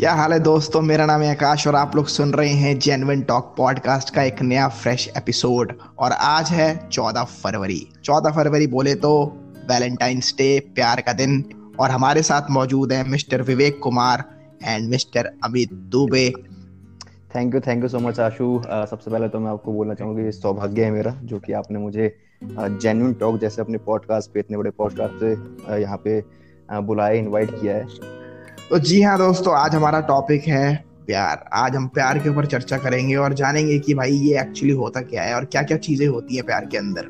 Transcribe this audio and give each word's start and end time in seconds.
क्या 0.00 0.12
हाल 0.14 0.32
है 0.32 0.38
दोस्तों? 0.40 0.80
मेरा 0.80 1.06
नाम 1.06 1.22
है 1.22 1.30
आकाश 1.30 1.66
और 1.68 1.74
आप 1.76 1.96
लोग 1.96 2.06
सुन 2.08 2.30
रहे 2.32 2.52
हैं 2.58 2.78
जेनविन 2.78 3.22
टॉक 3.22 3.52
पॉडकास्ट 3.56 4.10
का 4.14 4.22
एक 4.22 4.40
नया 4.42 4.68
फ्रेश 4.68 5.06
एपिसोड 5.16 5.72
और 5.98 6.12
आज 6.12 6.50
है 6.50 6.68
चौदह 6.88 7.24
फरवरी। 7.32 7.80
चौदह 8.04 8.30
फरवरी 8.30 8.66
बोले 8.66 8.94
तो 8.94 9.10
वैलेंटाइंस 9.70 10.32
डे 10.38 10.48
प्यार 10.74 11.00
का 11.00 11.12
दिन। 11.12 11.42
और 11.80 11.90
हमारे 11.90 12.22
साथ 12.22 12.50
मौजूद 12.50 12.92
है 12.92 13.02
mister 13.08 13.42
Vivek 13.42 13.78
Kumar 13.82 14.24
and 14.64 14.88
mister 14.90 15.30
Amit 15.44 15.72
Dubey. 15.92 16.28
Thank 17.34 17.54
you 17.54 17.60
thank 17.60 17.82
you 17.82 17.88
so 17.88 17.98
much 17.98 18.20
Ashu. 18.20 18.62
सबसे 18.66 19.10
पहले 19.10 19.28
तो 19.28 19.38
मैं 19.38 19.50
आपको 19.50 19.72
बोलना 19.72 19.94
चाहूँगा 19.94 20.22
कि 20.22 20.32
सौभाग्य 20.32 20.84
है 20.84 20.90
मेरा, 20.90 21.10
जो 21.22 21.38
कि 21.38 21.52
आपने 21.52 21.78
मुझे 21.78 22.14
जेन्यून 22.42 23.12
टॉक 23.14 23.38
जैसे 23.40 23.62
अपने 23.62 23.78
पॉडकास्ट 23.78 24.32
पे, 24.32 24.40
इतने 24.40 24.56
बड़े 24.56 24.70
पॉडकास्ट 24.70 25.20
से 25.20 25.82
यहाँ 25.82 26.00
पे 26.04 26.20
बुलाया 26.70 27.20
इनवाइट 27.20 27.50
किया 27.50 27.76
है। 27.76 28.18
तो 28.70 28.78
जी 28.78 29.00
हाँ 29.02 29.16
दोस्तों 29.18 29.54
आज 29.54 29.74
हमारा 29.74 30.00
टॉपिक 30.00 30.42
है 30.44 30.74
प्यार। 31.06 31.38
आज 31.52 31.76
हम 31.76 31.86
प्यार 31.88 32.18
के 32.18 32.28
ऊपर 32.28 32.46
चर्चा 32.46 32.76
करेंगे 32.78 33.14
और 33.16 33.32
जानेंगे 33.34 33.78
कि 33.78 33.94
भाई 33.94 34.12
ये 34.12 34.38
एक्चुअली 34.40 34.74
होता 34.74 35.00
क्या 35.02 35.22
है 35.22 35.34
और 35.34 35.44
क्या 35.44 35.62
क्या 35.62 35.76
चीज़ें 35.76 36.06
होती 36.06 36.36
है 36.36 36.42
प्यार 36.42 36.66
के 36.66 36.76
अंदर। 36.78 37.08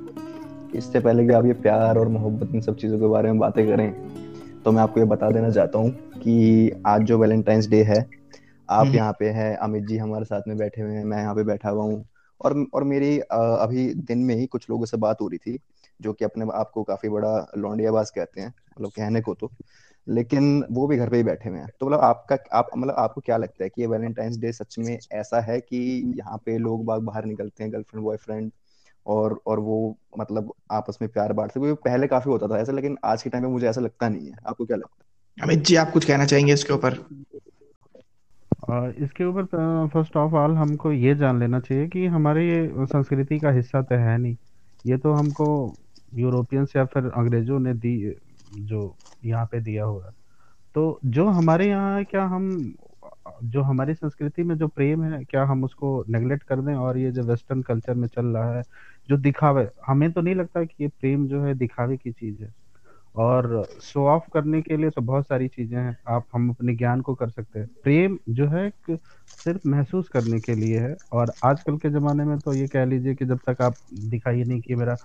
इससे 0.74 1.00
पहले 1.00 1.26
कि 1.26 1.32
आप 1.32 1.46
ये 1.46 1.52
प्यार 1.62 1.98
और 1.98 2.08
मोहब्बत 2.08 2.54
इन 2.54 2.60
सब 2.60 2.76
चीज़ों 2.76 2.98
के 2.98 3.06
बारे 3.06 3.32
में 3.32 3.38
बातें 3.38 3.66
करें 3.66 3.92
तो 4.62 4.72
मैं 4.72 4.82
आपको 4.82 5.00
ये 5.00 5.06
बता 5.06 5.30
देना 5.30 5.50
चाहता 5.50 5.78
हूँ 5.78 5.90
कि 6.14 6.70
आज 6.86 7.02
जो 7.02 7.18
वैलेंटाइंस 7.18 7.68
डे 7.68 7.82
है 7.82 7.98
आप 7.98 8.86
हम्म। 8.86 8.96
यहाँ 8.96 9.12
पे 9.18 9.28
हैं 9.30 9.54
अमित 9.58 9.84
जी 9.84 9.98
हमारे 9.98 10.24
साथ 10.24 10.48
में 10.48 10.56
बैठे 10.58 10.82
हुए 10.82 10.94
हैं 10.94 11.04
मैं 11.04 11.18
यहाँ 11.18 11.34
पे 11.34 11.44
बैठा 11.44 11.70
हुआ 11.70 11.84
हूँ। 11.84 12.04
और 12.40 12.64
और 12.74 12.84
मेरी 12.84 13.18
अभी 13.20 13.86
दिन 14.06 14.18
में 14.18 14.34
ही 14.34 14.46
कुछ 14.46 14.68
लोगों 14.70 14.86
से 14.86 14.96
बात 14.98 15.20
हो 15.20 15.28
रही 15.28 15.38
थी 15.40 15.58
जो 16.00 16.12
कि 16.12 16.24
अपने 16.24 16.46
आप 16.54 16.70
को 16.74 16.82
काफ़ी 16.84 17.08
बड़ा 17.08 17.36
लौंडियाबाज 17.58 18.10
कहते 18.10 18.40
हैं 18.40 18.48
मतलब 18.48 18.90
कहने 18.90 19.20
को 19.20 19.34
तो। 19.34 19.50
लेकिन 20.06 20.64
वो 20.70 20.86
भी 20.86 20.96
घर 20.96 21.08
पे 21.08 21.16
ही 21.16 21.22
बैठे 21.22 21.48
हुए 21.48 21.58
हैं। 21.58 21.68
तो 21.80 21.86
मतलब 21.86 22.00
आपका 22.00 22.36
आप 22.52 22.70
मतलब 22.76 22.94
आपको 22.98 23.20
क्या 23.20 23.36
लगता 23.36 23.64
है 23.64 23.68
कि 23.70 23.80
ये 23.80 23.86
वैलेंटाइंस 23.86 24.36
डे 24.38 24.52
सच 24.52 24.78
में 24.78 24.98
ऐसा 25.12 25.40
है 25.40 25.60
कि 25.60 25.78
यहाँ 26.18 26.38
पे 26.46 26.56
लोग 26.58 26.84
बाग 26.84 27.02
बाहर 27.02 27.24
निकलते 27.24 27.64
हैं 27.64 27.72
गर्लफ्रेंड 27.72 28.04
बॉयफ्रेंड 28.04 28.50
और 29.06 29.40
और 29.46 29.60
वो 29.60 29.96
मतलब 30.18 30.52
आपस 30.70 30.98
में 31.02 31.10
प्यार 31.10 31.32
बांटते 31.32 31.60
हैं? 31.60 31.74
पहले 31.74 32.06
काफ़ी 32.06 32.30
होता 32.30 32.48
था 32.48 32.58
ऐसा 32.60 32.72
लेकिन 32.72 32.96
आज 33.04 33.22
के 33.22 33.30
टाइम 33.30 33.44
में 33.44 33.50
मुझे 33.50 33.68
ऐसा 33.68 33.80
लगता 33.80 34.08
नहीं 34.08 34.26
है। 34.26 34.36
आपको 34.46 34.64
क्या 34.64 34.76
लगता 34.76 35.04
है? 35.04 35.44
अमित 35.44 35.64
जी 35.66 35.76
आप 35.76 35.90
कुछ 35.90 36.04
कहना 36.04 36.24
चाहेंगे 36.24 36.52
इसके 36.52 36.72
ऊपर? 36.72 36.98
इसके 38.98 39.24
ऊपर 39.24 39.44
फ़र्स्ट 39.92 40.16
ऑफ़ 40.16 40.34
ऑल 40.34 40.54
हमको 40.56 40.92
ये 40.92 41.14
जान 41.14 41.38
लेना 41.40 41.60
चाहिए 41.60 41.88
कि 41.88 42.06
हमारे 42.06 42.46
ये 42.48 42.86
संस्कृति 42.86 43.38
का 43.38 43.50
हिस्सा 43.50 43.82
तो 43.82 43.94
है 43.94 44.16
नहीं। 44.18 44.36
ये 44.86 44.96
तो 44.98 45.12
हमको 45.12 45.46
यूरोपियंस 46.14 46.72
या 46.76 46.84
फिर 46.84 47.10
अंग्रेज़ों 47.16 47.58
ने 47.60 47.74
दी 47.74 47.96
जो 48.54 48.96
यहाँ 49.24 49.46
पे 49.46 49.60
दिया 49.60 49.84
हुआ 49.84 50.06
है। 50.06 50.12
तो 50.74 51.00
जो 51.04 51.28
हमारे 51.28 51.68
यहाँ 51.68 51.96
है, 51.98 52.04
क्या 52.04 52.24
हम, 52.24 52.74
जो 53.44 53.62
हमारी 53.62 53.94
संस्कृति 53.94 54.42
में 54.42 54.56
जो 54.56 54.68
प्रेम 54.68 55.04
है, 55.04 55.24
क्या 55.24 55.44
हम 55.44 55.64
उसको 55.64 56.04
नेग्लेक्ट 56.08 56.42
कर 56.42 56.60
दें? 56.60 56.74
और 56.74 56.98
ये 56.98 57.10
जो 57.10 57.24
वेस्टर्न 57.24 57.62
कल्चर 57.62 57.94
में 57.94 58.08
चल 58.08 58.26
रहा 58.26 58.56
है, 58.56 58.64
जो 59.08 59.16
दिखावे, 59.16 59.68
हमें 59.86 60.12
तो 60.12 60.20
नहीं 60.20 60.34
लगता 60.34 60.64
कि 60.64 60.74
ये 60.80 60.88
प्रेम 60.88 61.26
जो 61.28 61.42
है 61.42 61.54
दिखावे 61.54 61.96
की 61.96 62.12
चीज़ 62.12 62.42
है। 62.42 62.54
और 63.16 63.68
शो 63.82 64.06
ऑफ़ 64.06 64.24
करने 64.34 64.62
के 64.62 64.76
लिए 64.76 64.90
तो 64.90 65.02
बहुत 65.02 65.26
सारी 65.26 65.48
चीज़ें 65.48 65.78
हैं, 65.78 65.96
आप, 66.08 66.26
हम 66.34 66.50
अपने 66.50 66.74
ज्ञान 66.74 67.00
को 67.00 67.14
कर 67.14 67.28
सकते 67.28 67.58
हैं। 67.60 67.68
प्रेम 67.84 68.18
जो 68.28 68.46
है 68.48 68.72
सिर्फ़ 68.90 69.68
महसूस 69.68 70.08
करने 70.08 70.40
के 70.40 70.54
लिए 70.54 70.80
है। 70.80 70.96
और 71.12 71.34
आजकल 71.42 71.76
के 71.76 71.90
जमाने 71.90 72.24
में 72.24 72.38
तो 72.40 72.54
ये 72.54 72.68
कह 72.68 72.84
लीजिए 72.84 73.14
कि 73.14 73.24
जब 73.24 73.40
तक 73.48 73.62
आप 73.62 73.76
दिखाइए 73.94 74.44
नहीं 74.44 74.60
कि 74.60 74.74
मेरा 74.74 74.96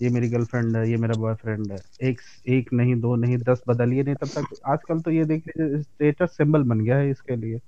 ये 0.00 0.10
मेरी 0.10 0.28
गर्लफ्रेंड 0.28 0.76
है 0.76 0.88
ये 0.90 0.96
मेरा 0.96 1.14
बॉयफ्रेंड 1.14 1.72
है। 1.72 1.80
एक 2.02 2.20
एक 2.48 2.72
नहीं 2.72 2.94
दो 3.00 3.14
नहीं 3.16 3.38
दस 3.38 3.62
बदलिए 3.68 4.02
नहीं 4.02 4.14
तब 4.14 4.30
तक 4.38 4.56
आजकल 4.66 5.00
तो 5.00 5.10
ये 5.10 5.24
देखिए 5.24 5.82
स्टेटस 5.82 6.36
सिंबल 6.36 6.62
बन 6.64 6.80
गया 6.80 6.96
है 6.96 7.10
इसके 7.10 7.36
लिए। 7.36 7.58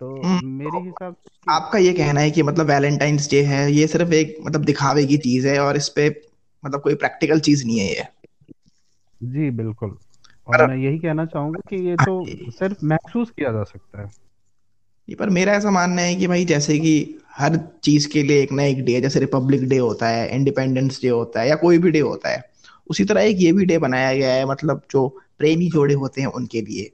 तो 0.00 0.10
हम्म, 0.24 0.40
मेरे 0.42 0.80
हिसाब 0.80 1.16
आपका 1.46 1.78
ये 1.78 1.92
कहना 1.92 2.20
है 2.20 2.30
कि 2.30 2.42
मतलब 2.42 2.66
वैलेंटाइंस 2.66 3.30
डे 3.30 3.42
है 3.42 3.60
ये 3.72 3.86
सिर्फ़ 3.86 4.12
एक 4.12 4.36
मतलब 4.42 4.64
दिखावे 4.64 5.06
की 5.06 5.16
चीज़ 5.18 5.48
है 5.48 5.58
और 5.60 5.76
इस 5.76 5.88
पे 5.88 6.08
मतलब 6.64 6.80
कोई 6.80 6.94
प्रैक्टिकल 6.94 7.40
चीज़ 7.40 7.66
नहीं 7.66 7.78
है 7.78 7.86
ये। 7.86 8.04
जी 9.20 9.50
बिल्कुल। 9.50 9.96
और 10.48 10.62
मैं 10.62 10.76
यही 10.76 10.98
कहना 10.98 11.26
चाहूँगा 11.26 11.60
कि 11.70 11.76
ये 11.88 11.96
तो 11.98 12.14
हाँ 12.22 12.50
सिर्फ़ 12.50 12.84
महसूस 12.84 13.30
किया 13.30 13.52
जा 13.52 13.64
सकता 13.64 14.02
है। 14.02 14.10
पर 15.18 15.30
मेरा 15.30 15.52
ऐसा 15.52 15.70
मानना 15.70 16.02
है 16.02 16.14
कि 16.14 16.26
भाई 16.26 16.44
जैसे 16.44 16.78
कि 16.78 17.19
हर 17.40 17.56
चीज़ 17.84 18.08
के 18.08 18.22
लिए 18.22 18.42
एक 18.42 18.52
ना 18.52 18.62
एक 18.62 18.84
डे 18.84 19.00
जैसे 19.00 19.20
रिपब्लिक 19.20 19.68
डे 19.68 19.76
होता 19.78 20.08
है 20.08 20.28
इंडिपेंडेंस 20.34 21.00
डे 21.02 21.08
होता 21.08 21.40
है 21.40 21.48
या 21.48 21.56
कोई 21.56 21.78
भी 21.78 21.90
डे 21.90 22.00
होता 22.00 22.28
है 22.28 22.42
उसी 22.90 23.04
तरह 23.04 23.22
एक 23.22 23.36
ये 23.40 23.52
भी 23.52 23.64
डे 23.64 23.78
बनाया 23.78 24.12
गया 24.14 24.32
है 24.34 24.44
मतलब 24.46 24.82
जो 24.90 25.06
प्रेमी 25.38 25.68
जोड़े 25.70 25.94
होते 25.94 26.20
हैं 26.20 26.28
उनके 26.28 26.60
लिए। 26.60 26.90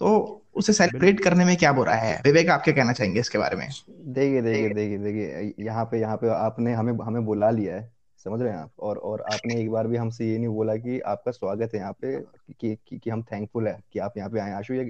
तो 0.00 0.10
उसे 0.54 0.72
सेलिब्रेट 0.72 1.20
करने 1.20 1.44
में 1.44 1.56
क्या 1.56 1.72
बुरा 1.72 1.94
है? 1.94 2.20
विवेक 2.24 2.48
आप 2.50 2.62
क्या 2.64 2.74
कहना 2.74 2.92
चाहेंगे 2.92 3.20
इसके 3.20 3.38
बारे 3.38 3.56
में? 3.56 3.68
देखिए 3.88 4.42
देखिए 4.42 4.68
देखिए 4.68 4.98
देखिए 4.98 5.64
यहाँ 5.64 5.84
पे 5.84 6.00
यहाँ 6.00 6.16
पे 6.16 6.28
आपने 6.28 6.74
हमें 6.74 6.92
हमें 7.04 7.24
बुला 7.24 7.50
लिया 7.50 7.76
है 7.76 7.90
समझ 8.24 8.40
रहे 8.42 8.52
हैं 8.52 8.58
आप? 8.58 8.70
और 8.78 8.96
और 8.98 9.20
आपने 9.22 9.60
एक 9.60 9.70
बार 9.70 9.86
भी 9.86 9.96
हमसे 9.96 10.30
ये 10.30 10.38
नहीं 10.38 10.48
बोला 10.48 10.76
कि 10.76 10.98
आपका 11.06 11.30
स्वागत 11.30 11.74
है 11.74 11.80
यहाँ 11.80 11.92
पे 11.92 12.16
कि 12.18 12.74
कि, 12.76 12.98
कि 12.98 13.10
हम 13.10 13.22
थैंकफुल 13.22 13.68
है 13.68 13.78
कि 13.92 13.98
आप 13.98 14.16
यहाँ 14.18 14.30
पे 14.30 14.40
आए 14.40 14.52
आशु 14.52 14.74
ये 14.74 14.84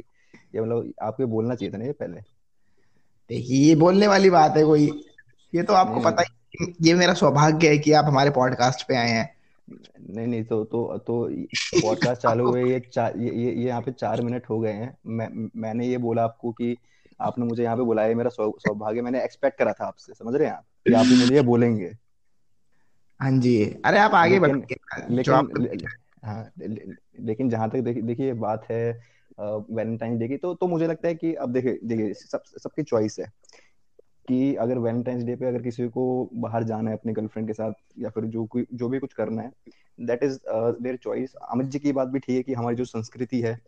मतलब 0.54 0.92
आपको 1.02 1.26
बोलना 1.26 1.54
चाहिए 1.54 1.72
था 1.74 1.78
ना 1.78 1.84
ये 1.84 1.92
पहले? 1.92 2.20
देखिए 3.30 3.68
ये 3.68 3.74
बोलने 3.74 4.06
वाली 4.06 4.30
बात 4.30 4.56
है 4.56 4.64
कोई। 4.64 5.04
ये 5.54 5.62
तो 5.62 5.72
आपको 5.72 6.00
पता 6.00 6.22
ही 6.22 6.74
ये 6.82 6.94
मेरा 6.94 7.14
सौभाग्य 7.14 7.68
है 7.68 7.78
कि 7.78 7.92
आप 7.92 8.04
हमारे 8.04 8.30
पॉडकास्ट 8.30 8.88
पे 8.88 8.96
आए 8.96 9.08
हैं। 9.08 9.36
नहीं 10.10 10.26
नहीं 10.26 10.44
तो 10.44 10.64
तो 10.64 10.98
तो 10.98 11.28
पॉडकास्ट 11.82 12.22
चालू 12.22 12.48
हुए 12.50 12.72
ये 12.72 12.80
चार 12.92 13.16
ये 13.16 13.30
ये, 13.30 13.52
यहाँ 13.52 13.80
पे 13.82 13.92
चार 13.92 14.22
मिनट 14.22 14.42
हो 14.50 14.60
गए 14.60 14.72
हैं। 14.72 14.96
मैं 15.06 15.50
मैंने 15.56 15.86
ये 15.86 15.98
बोला 15.98 16.24
आपको 16.24 16.52
कि 16.52 16.76
आपने 17.20 17.44
मुझे 17.44 17.62
यहाँ 17.62 17.76
पे 17.76 17.82
बुलाया 17.82 18.14
मेरा 18.14 18.30
सौभाग्य 18.30 19.02
मैंने 19.02 19.24
एक्सपेक्ट 19.24 19.58
करा 19.58 19.72
था 19.72 19.86
आपसे 19.86 20.12
समझ 20.12 20.34
रहे 20.34 20.48
हैं 20.48 20.54
आप? 20.54 20.64
कि 20.88 20.94
आप 20.94 21.06
मुझे 21.06 21.34
ये 21.34 21.42
बोलेंगे। 21.42 21.92
हाँ 23.20 23.30
जी। 23.30 23.64
अरे 23.84 23.98
आप 23.98 24.14
आगे 24.14 24.38
लेकिन 24.38 24.66
लेकिन 25.10 25.34
हाँ 26.24 26.50
लेकिन 27.20 27.50
जहाँ 27.50 27.70
तक 27.70 27.76
देखिए 27.76 28.32
बात 28.32 28.66
है 28.70 29.17
वैलेंटाइन 29.38 30.18
डे 30.18 30.28
की 30.28 30.36
तो 30.36 30.54
तो 30.54 30.66
मुझे 30.66 30.86
लगता 30.86 31.08
है 31.08 31.14
कि 31.14 31.34
अब 31.34 31.52
देखिए 31.52 31.78
देखिए 31.84 32.12
सब 32.14 32.42
सबकी 32.62 32.82
चॉइस 32.82 33.18
है 33.20 33.26
कि 34.28 34.54
अगर 34.54 34.78
वैलेंटाइंस 34.78 35.22
डे 35.24 35.36
पे 35.36 35.46
अगर 35.46 35.62
किसी 35.62 35.88
को 35.88 36.06
बाहर 36.34 36.64
जाना 36.64 36.90
है 36.90 36.96
अपने 36.96 37.12
गर्लफ्रेंड 37.12 37.46
के 37.48 37.52
साथ 37.52 37.72
या 37.98 38.10
फिर 38.10 38.24
जो 38.24 38.44
कोई 38.44 38.66
जो 38.74 38.88
भी 38.88 38.98
कुछ 38.98 39.12
करना 39.12 39.42
है 39.42 39.52
that 39.98 40.24
is 40.24 40.38
their 40.82 40.96
choice 40.96 41.34
Amit 41.50 41.66
ji 41.66 41.78
की 41.78 41.92
बात 41.92 42.08
भी 42.08 42.18
ठीक 42.18 42.36
है 42.36 42.42
कि 42.42 42.54
हमारी 42.54 42.76
जो 42.76 42.84
संस्कृति 42.84 43.40
है 43.40 43.58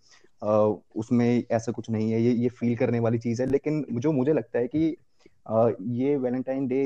uh, 0.43 0.77
उसमें 0.97 1.45
ऐसा 1.51 1.73
कुछ 1.73 1.91
नहीं 1.91 2.13
है 2.13 2.23
ये 2.23 2.33
ये 2.33 2.49
फील 2.49 2.77
करने 2.77 2.99
वाली 2.99 3.19
चीज़ 3.19 3.43
है 3.43 3.49
लेकिन 3.49 3.85
जो 3.91 4.13
मुझे 4.13 4.33
लगता 4.33 4.59
है 4.59 4.67
कि 4.67 4.97
uh, 5.51 5.73
ये 5.81 6.17
वैलेंटाइन 6.17 6.67
डे 6.67 6.85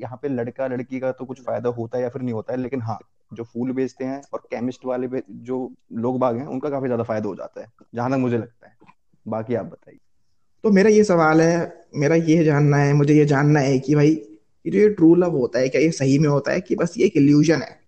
यहाँ 0.00 0.18
पे 0.22 0.28
लड़का 0.28 0.66
लड़की 0.66 1.00
का 1.00 1.12
तो 1.12 1.24
कुछ 1.24 1.40
फ़ायदा 1.40 1.68
होता 1.68 1.98
है 1.98 2.02
या 2.02 2.08
फिर 2.08 2.22
नहीं 2.22 2.34
होता 2.34 2.52
है 2.52 2.58
लेकिन 2.60 2.82
हाँ 2.82 2.98
जो 3.32 3.44
फूल 3.44 3.72
बेचते 3.72 4.04
हैं 4.04 4.22
और 4.32 4.38
केमिस्ट 4.38 4.80
वाले 4.84 5.08
जो 5.30 5.72
लोग 5.92 6.18
बाग 6.18 6.36
हैं, 6.36 6.46
उनका 6.46 6.70
काफ़ी 6.70 6.88
ज़्यादा 6.88 7.02
फ़ायदा 7.02 7.28
हो 7.28 7.34
जाता 7.34 7.60
है, 7.60 7.72
जहाँ 7.94 8.10
तक 8.10 8.16
मुझे 8.16 8.38
लगता 8.38 8.66
है। 8.66 8.76
बाकी 9.28 9.54
आप 9.54 9.66
बताइए। 9.66 9.98
तो 10.64 10.70
मेरा 10.70 10.90
ये 10.90 11.04
सवाल 11.04 11.40
है, 11.40 11.84
मेरा 11.96 12.14
ये 12.14 12.44
जानना 12.44 12.76
है, 12.76 12.92
मुझे 12.92 13.14
ये 13.14 13.24
जानना 13.24 13.60
है 13.60 13.78
कि 13.78 13.94
भाई, 13.94 14.10
ये 14.66 14.70
जो 14.70 14.78
ये 14.78 14.88
ट्रू 14.88 15.14
लव 15.14 15.30
होता 15.30 15.58
है, 15.58 15.68
क्या 15.68 15.80
ये 15.80 15.90
सही 15.90 16.18
में 16.18 16.28
होता 16.28 16.52
है 16.52 16.60
कि 16.60 16.76
बस 16.76 16.94
ये 16.98 17.06
एक 17.06 17.16
इल्यूजन 17.16 17.62
है? 17.62 17.80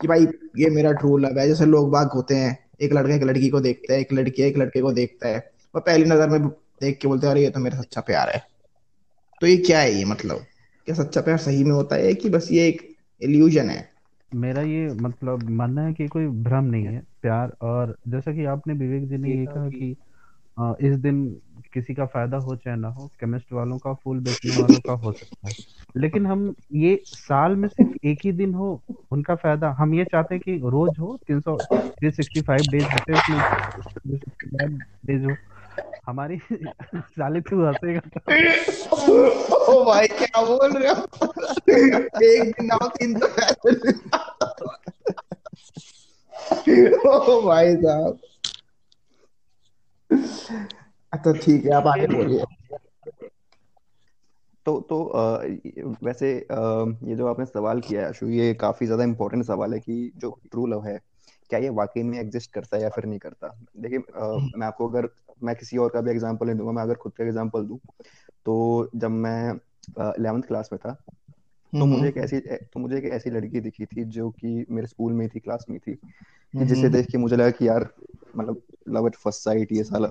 कि 0.00 0.08
भाई, 0.08 0.26
ये 0.58 0.70
मेरा 0.70 0.92
ट्रू 0.92 1.16
लव 1.16 1.38
है, 1.38 1.48
जैसे 1.48 1.66
लोग 1.66 1.90
बाग 1.90 2.08
होते 2.08 2.34
हैं, 2.34 2.70
एक 2.80 2.92
लड़का 2.92 3.14
एक 3.14 3.22
लड़की 3.22 3.48
को 3.48 3.60
देखता 3.60 3.94
है, 3.94 4.00
एक 4.00 4.12
लड़की 4.12 4.42
एक 4.42 4.58
लड़के 4.58 4.80
को 4.80 4.92
देखता 4.92 5.28
है, 5.28 5.50
और 5.74 5.80
पहली 5.80 6.04
नज़र 6.04 6.28
में 6.28 6.48
देख 6.48 6.98
के 6.98 7.08
बोलते 7.08 7.26
हैं, 7.26 7.34
अरे, 7.34 7.42
ये 7.42 7.50
तो 7.50 7.60
मेरा 7.60 7.80
सच्चा 7.80 8.00
प्यार 8.00 8.28
है। 8.28 8.46
तो 9.40 9.46
ये 9.46 9.56
क्या 9.56 9.80
है 9.80 9.94
ये 9.94 10.04
मतलब? 10.04 10.44
क्या 10.86 10.94
सच्चा 10.94 11.20
प्यार 11.20 11.38
सही 11.38 11.64
में 11.64 11.72
होता 11.72 11.96
है 11.96 12.14
कि 12.14 12.30
बस 12.30 12.48
ये 12.52 12.68
एक 12.68 12.96
इल्यूजन 13.22 13.70
है? 13.70 13.97
मेरा 14.32 14.62
ये 14.62 14.92
मतलब 14.94 15.48
मानना 15.52 15.82
है 15.82 15.92
कि 15.94 16.06
कोई 16.08 16.26
भ्रम 16.44 16.64
नहीं 16.66 16.86
है 16.86 17.00
प्यार 17.22 17.52
और 17.62 17.96
जैसा 18.08 18.32
कि 18.32 18.44
आपने 18.46 18.74
विवेक 18.74 19.08
जी 19.08 19.16
ने 19.18 19.32
ये 19.32 19.46
कहा 19.46 19.68
कि 19.70 19.96
आ, 20.56 20.74
इस 20.82 20.96
दिन 20.98 21.24
किसी 21.74 21.94
का 21.94 22.06
फ़ायदा 22.06 22.36
हो 22.38 22.56
चाहे 22.56 22.76
ना 22.76 22.88
हो 22.90 23.08
केमिस्ट 23.20 23.52
वालों 23.52 23.78
का 23.78 23.94
फूल 23.96 24.20
बेचने 24.22 24.56
वालों 24.56 24.80
का 24.82 24.92
हो 24.96 25.12
सकता 25.12 25.48
है। 25.48 25.54
लेकिन 25.94 26.26
हम 26.26 26.54
ये 26.74 26.96
साल 27.12 27.56
में 27.56 27.68
सिर्फ़ 27.70 27.96
एक 28.04 28.20
ही 28.24 28.32
दिन 28.34 28.54
हो 28.54 28.72
उनका 29.10 29.34
फ़ायदा 29.36 29.70
हम 29.74 29.94
ये 29.94 30.04
चाहते 30.06 30.34
हैं 30.34 30.42
कि 30.42 30.58
रोज 30.70 30.98
हो 30.98 31.16
तीन 31.28 31.40
सौ 31.40 31.58
three 31.98 32.10
sixty 32.12 32.42
five 32.42 32.66
days 32.68 32.90
days 35.06 35.24
हो। 35.24 35.38
हमारी 36.06 36.38
साले 36.94 37.40
तू 37.40 37.64
हंसेगा 37.66 38.00
ओ 39.68 39.84
भाई 39.84 40.06
क्या 40.06 40.42
बोल 40.44 40.76
रहे 40.76 40.92
हो? 40.92 40.96
एक 42.22 42.54
दिन 42.60 42.70
आओ 42.70 42.88
तीन 42.88 43.18
तो 43.18 43.26
ओ 47.10 47.42
भाई 47.42 47.76
साहब। 47.76 48.18
अच्छा 51.12 51.32
ठीक 51.32 51.64
है 51.64 51.70
आप 51.70 51.86
आगे 51.86 52.06
बोलिए। 52.06 52.44
तो 54.66 54.80
तो 54.80 55.04
आ, 55.04 55.38
वैसे 56.02 56.46
आ, 56.52 56.84
ये 57.08 57.14
जो 57.16 57.26
आपने 57.26 57.44
सवाल 57.44 57.80
किया 57.80 58.06
है 58.06 58.12
ये 58.32 58.54
काफ़ी 58.54 58.86
ज़्यादा 58.86 59.04
इम्पोर्टेंट 59.04 59.44
सवाल 59.44 59.74
है 59.74 59.80
कि 59.80 60.12
जो 60.16 60.40
ट्रू 60.50 60.66
लव 60.66 60.84
है 60.84 61.00
क्या 61.50 61.58
ये 61.58 61.68
वाकई 61.68 62.02
में 62.02 62.18
एग्जिस्ट 62.18 62.52
करता 62.52 62.76
है 62.76 62.82
या 62.82 62.88
फिर 62.88 63.04
नहीं 63.04 63.18
करता? 63.18 63.48
देखिए 63.76 63.98
मैं 64.58 64.66
आपको 64.66 64.88
अगर 64.88 65.08
मैं 65.42 65.54
किसी 65.56 65.76
और 65.76 65.88
का 65.88 66.00
भी 66.00 66.10
एग्जांपल 66.10 66.46
नहीं 66.46 66.56
दूँगा 66.56 66.72
मैं 66.72 66.82
अगर 66.82 66.94
खुद 66.94 67.12
का 67.12 67.24
एग्जांपल 67.24 67.64
दूँ 67.64 67.78
तो 68.46 68.90
जब 68.96 69.10
मैं 69.10 69.52
इलेवेंथ 69.98 70.42
क्लास 70.42 70.68
में 70.72 70.78
था 70.78 70.92
तो 71.72 71.86
मुझे 71.86 72.08
एक 72.08 72.16
ऐसी 72.16 72.40
तो 72.40 72.80
मुझे 72.80 72.98
एक 72.98 73.04
ऐसी 73.04 73.30
लड़की 73.30 73.60
दिखी 73.60 73.86
थी 73.86 74.04
जो 74.04 74.30
कि 74.30 74.66
मेरे 74.70 74.86
स्कूल 74.86 75.12
में 75.12 75.28
थी 75.28 75.40
क्लास 75.40 75.66
में 75.70 75.78
थी 75.78 75.98
जिसे 76.54 76.88
देख 76.88 77.06
के 77.06 77.18
मुझे 77.18 77.36
लगा 77.36 77.50
कि 77.50 77.68
यार 77.68 77.88
मतलब 78.36 78.62
लव 78.88 79.06
एट 79.06 79.14
फ़र्स्ट 79.14 79.42
साइट 79.42 79.72
ये 79.72 79.84
साला 79.84 80.08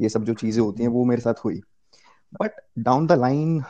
ये 0.00 0.08
सब 0.08 0.24
जो 0.24 0.34
चीज़ें 0.34 0.62
होती 0.62 0.82
हैं 0.82 0.90
वो 0.90 1.04
मेरे 1.04 1.22
साथ 1.22 1.44
हुई। 1.44 1.60
बट 2.40 2.60
डाउन 2.78 3.06
द 3.06 3.12
लाइन 3.12 3.62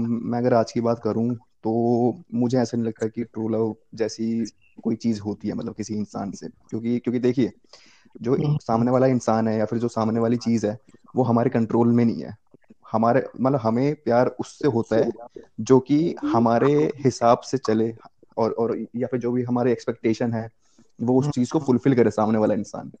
मैं 0.00 0.38
अगर 0.38 0.54
आज 0.54 0.72
की 0.72 0.80
बात 0.80 1.00
करूँ 1.04 1.36
तो 1.66 2.14
मुझे 2.34 2.58
ऐसा 2.58 2.76
नहीं 2.76 2.86
लगता 2.86 3.06
कि 3.06 3.24
ट्रू 3.24 3.48
लव 3.48 3.76
जैसी 3.94 4.46
कोई 4.82 4.96
चीज़ 4.96 5.20
होती 5.20 5.48
है 5.48 5.54
मतलब 5.54 5.74
किसी 5.74 5.94
इंसान 5.94 6.30
से। 6.30 6.48
क्योंकि 6.48 6.98
क्योंकि 6.98 7.18
देखिए 7.18 7.52
जो 8.22 8.34
हम्म। 8.34 8.56
सामने 8.56 8.90
वाला 8.90 9.06
इंसान 9.06 9.48
है 9.48 9.58
या 9.58 9.64
फिर 9.64 9.78
जो 9.78 9.88
सामने 9.88 10.20
वाली 10.20 10.36
चीज़ 10.36 10.66
है 10.66 10.78
वो 11.16 11.22
हमारे 11.22 11.50
कंट्रोल 11.50 11.92
में 11.92 12.04
नहीं 12.04 12.22
है। 12.22 12.36
हमारे 12.92 13.26
मतलब 13.40 13.60
हमें 13.62 13.94
प्यार 13.94 14.26
उससे 14.26 14.68
होता 14.68 14.96
है 14.96 15.10
जो 15.60 15.80
कि 15.80 16.14
हमारे 16.24 16.92
हिसाब 17.04 17.38
से 17.38 17.58
चले 17.58 17.96
और 18.36 18.50
और 18.50 18.86
या 18.96 19.06
फिर 19.06 19.20
जो 19.20 19.32
भी 19.32 19.42
हमारे 19.42 19.72
एक्सपेक्टेशन 19.72 20.32
है 20.32 20.50
वो 21.02 21.18
उस 21.18 21.28
चीज़ 21.28 21.50
को 21.50 21.58
फुलफिल 21.58 21.94
करे 21.94 22.10
सामने 22.10 22.38
वाला 22.38 22.54
इंसान। 22.54 22.92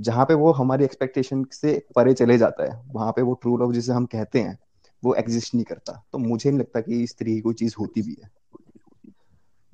जहाँ 0.00 0.24
पे 0.24 0.34
वो 0.34 0.52
हमारी 0.52 0.84
एक्सपेक्टेशन 0.84 1.46
से 1.52 1.86
परे 1.96 2.14
चले 2.14 2.38
जाता 2.38 2.64
है 2.64 2.82
वहाँ 2.86 3.12
पे 3.12 3.22
वो 3.22 3.34
ट्रू 3.34 3.56
लव 3.56 3.72
जिसे 3.72 3.92
हम 3.92 4.06
कहते 4.06 4.40
हैं 4.40 4.58
वो 5.02 5.14
एग्जिस्ट 5.14 5.54
नहीं 5.54 5.64
करता। 5.64 5.92
तो 6.12 6.18
मुझे 6.18 6.50
नहीं 6.50 6.60
लगता 6.60 6.80
कि 6.80 7.02
इस 7.02 7.16
तरह 7.18 7.40
कोई 7.40 7.54
चीज़ 7.54 7.74
होती 7.78 8.02
भी 8.02 8.16
है। 8.22 8.30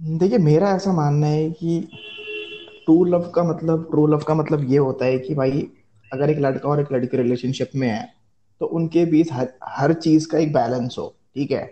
देखिए, 0.00 0.38
मेरा 0.38 0.70
ऐसा 0.70 0.92
मानना 0.92 1.26
है 1.26 1.50
कि 1.52 1.80
ट्रू 2.84 3.04
लव 3.04 3.30
का 3.30 3.42
मतलब 3.44 3.88
ट्रू 3.90 4.06
लव 4.06 4.18
का 4.18 4.34
मतलब 4.34 4.70
ये 4.70 4.78
होता 4.78 5.04
है 5.04 5.18
कि 5.18 5.34
भाई, 5.34 5.68
अगर 6.12 6.30
एक 6.30 6.38
लड़का 6.38 6.68
और 6.68 6.80
एक 6.80 6.92
लड़की 6.92 7.16
रिलेशनशिप 7.16 7.70
में 7.74 7.88
है 7.88 8.04
तो 8.60 8.66
उनके 8.66 9.04
बीच 9.04 9.32
हर 9.32 9.48
हर 9.68 9.92
चीज़ 9.94 10.28
का 10.28 10.38
एक 10.38 10.52
बैलेंस 10.52 10.94
हो, 10.98 11.06
ठीक 11.34 11.50
है? 11.50 11.64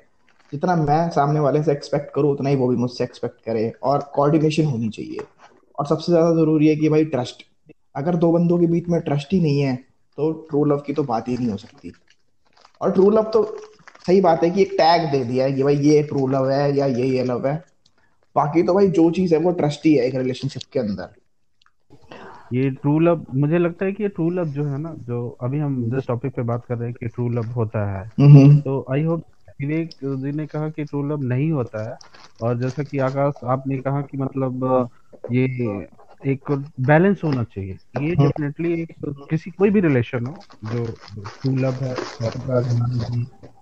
जितना 0.52 0.74
मैं 0.76 1.08
सामने 1.10 1.40
वाले 1.40 1.62
से 1.62 1.72
एक्सपेक्ट 1.72 2.14
करूँ, 2.14 2.32
उतना 2.32 2.48
ही 2.50 2.56
वो 2.56 2.68
भी 2.68 2.76
मुझसे 2.76 3.04
एक्सपेक्ट 3.04 3.44
करे 3.44 3.70
और 3.82 4.10
कोऑर्डिनेशन 4.14 4.64
होनी 4.64 4.88
चाहिए। 4.88 5.20
और 5.78 5.86
सबसे 5.86 6.12
ज़्यादा 6.12 6.34
ज़रूरी 6.34 6.68
है 6.68 6.76
कि 6.76 6.88
भाई 6.88 7.04
ट्रस्ट 7.06 7.42
अगर 7.94 8.16
दो 8.16 8.32
बंदों 8.32 8.58
के 8.58 8.66
बीच 8.66 8.88
में 8.88 9.00
ट्रस्ट 9.00 9.32
ही 9.32 9.40
नहीं 9.40 9.60
है 9.60 9.74
तो 10.18 10.30
ट्रू 10.50 10.64
लव 10.64 10.82
की 10.86 10.92
तो 10.92 11.02
बात 11.04 11.28
ही 11.28 11.36
नहीं 11.36 11.48
हो 11.48 11.56
सकती। 11.56 11.92
और 12.84 12.92
ट्रू 12.92 13.10
लव 13.10 13.30
तो 13.32 13.42
सही 14.06 14.20
बात 14.20 14.42
है 14.44 14.50
कि 14.50 14.62
एक 14.62 14.72
टैग 14.72 15.10
दे 15.10 15.24
दिया 15.24 15.44
है 15.44 15.52
कि 15.52 15.62
भाई 15.62 15.76
ये 15.76 16.02
ट्रू 16.02 16.26
लव 16.26 16.50
है 16.50 16.76
या 16.76 16.86
ये 16.86 17.06
ये 17.06 17.24
लव 17.24 17.46
है। 17.46 17.54
बाकी 18.36 18.62
तो 18.62 18.74
भाई 18.74 18.88
जो 18.88 19.10
चीज़ 19.10 19.34
है 19.34 19.40
वो 19.40 19.50
ट्रस्ट 19.52 19.86
ही 19.86 19.98
एक 19.98 20.14
रिलेशनशिप 20.14 20.62
के 20.72 20.80
अंदर। 20.80 21.14
ये 22.52 22.70
ट्रू 22.70 22.98
लव 22.98 23.24
मुझे 23.34 23.58
लगता 23.58 23.84
है 23.84 23.92
कि 23.92 24.02
ये 24.02 24.08
ट्रू 24.08 24.30
लव 24.30 24.48
जो 24.48 24.64
है 24.64 24.78
ना 24.78 24.94
जो 24.98 25.28
अभी 25.42 25.58
हम 25.58 25.82
जिस 25.90 26.06
टॉपिक 26.08 26.34
पे 26.34 26.42
बात 26.42 26.64
कर 26.68 26.78
रहे 26.78 26.88
हैं 26.88 26.96
कि 27.00 27.08
ट्रू 27.08 27.28
लव 27.28 27.46
होता 27.52 27.84
है। 27.90 28.08
तो 28.64 28.84
आई 28.92 29.02
होप 29.02 29.24
विवेक 29.60 29.96
जी 30.04 30.32
ने 30.32 30.46
कहा 30.46 30.68
कि 30.68 30.84
ट्रू 30.84 31.02
लव 31.02 31.22
नहीं 31.22 31.50
होता 31.52 31.88
है। 31.90 31.96
और 32.40 32.58
जैसा 32.60 32.82
कि 32.82 32.98
आकाश 32.98 33.40
आपने 33.44 33.78
कहा 33.78 34.00
कि 34.02 34.16
मतलब 34.16 34.88
ये 35.30 35.46
एक 36.24 36.50
बैलेंस 36.80 37.20
होना 37.24 37.44
चाहिए। 37.44 37.78
ये 37.96 38.14
डेफिनेटली 38.16 38.70
हाँ। 38.70 38.78
एक 38.78 38.92
किसी 39.30 39.50
कोई 39.50 39.70
भी 39.70 39.80
रिलेशन 39.80 40.26
हो 40.26 40.44
जो 40.64 40.86
सुलभ 41.28 41.82
है 41.82 41.94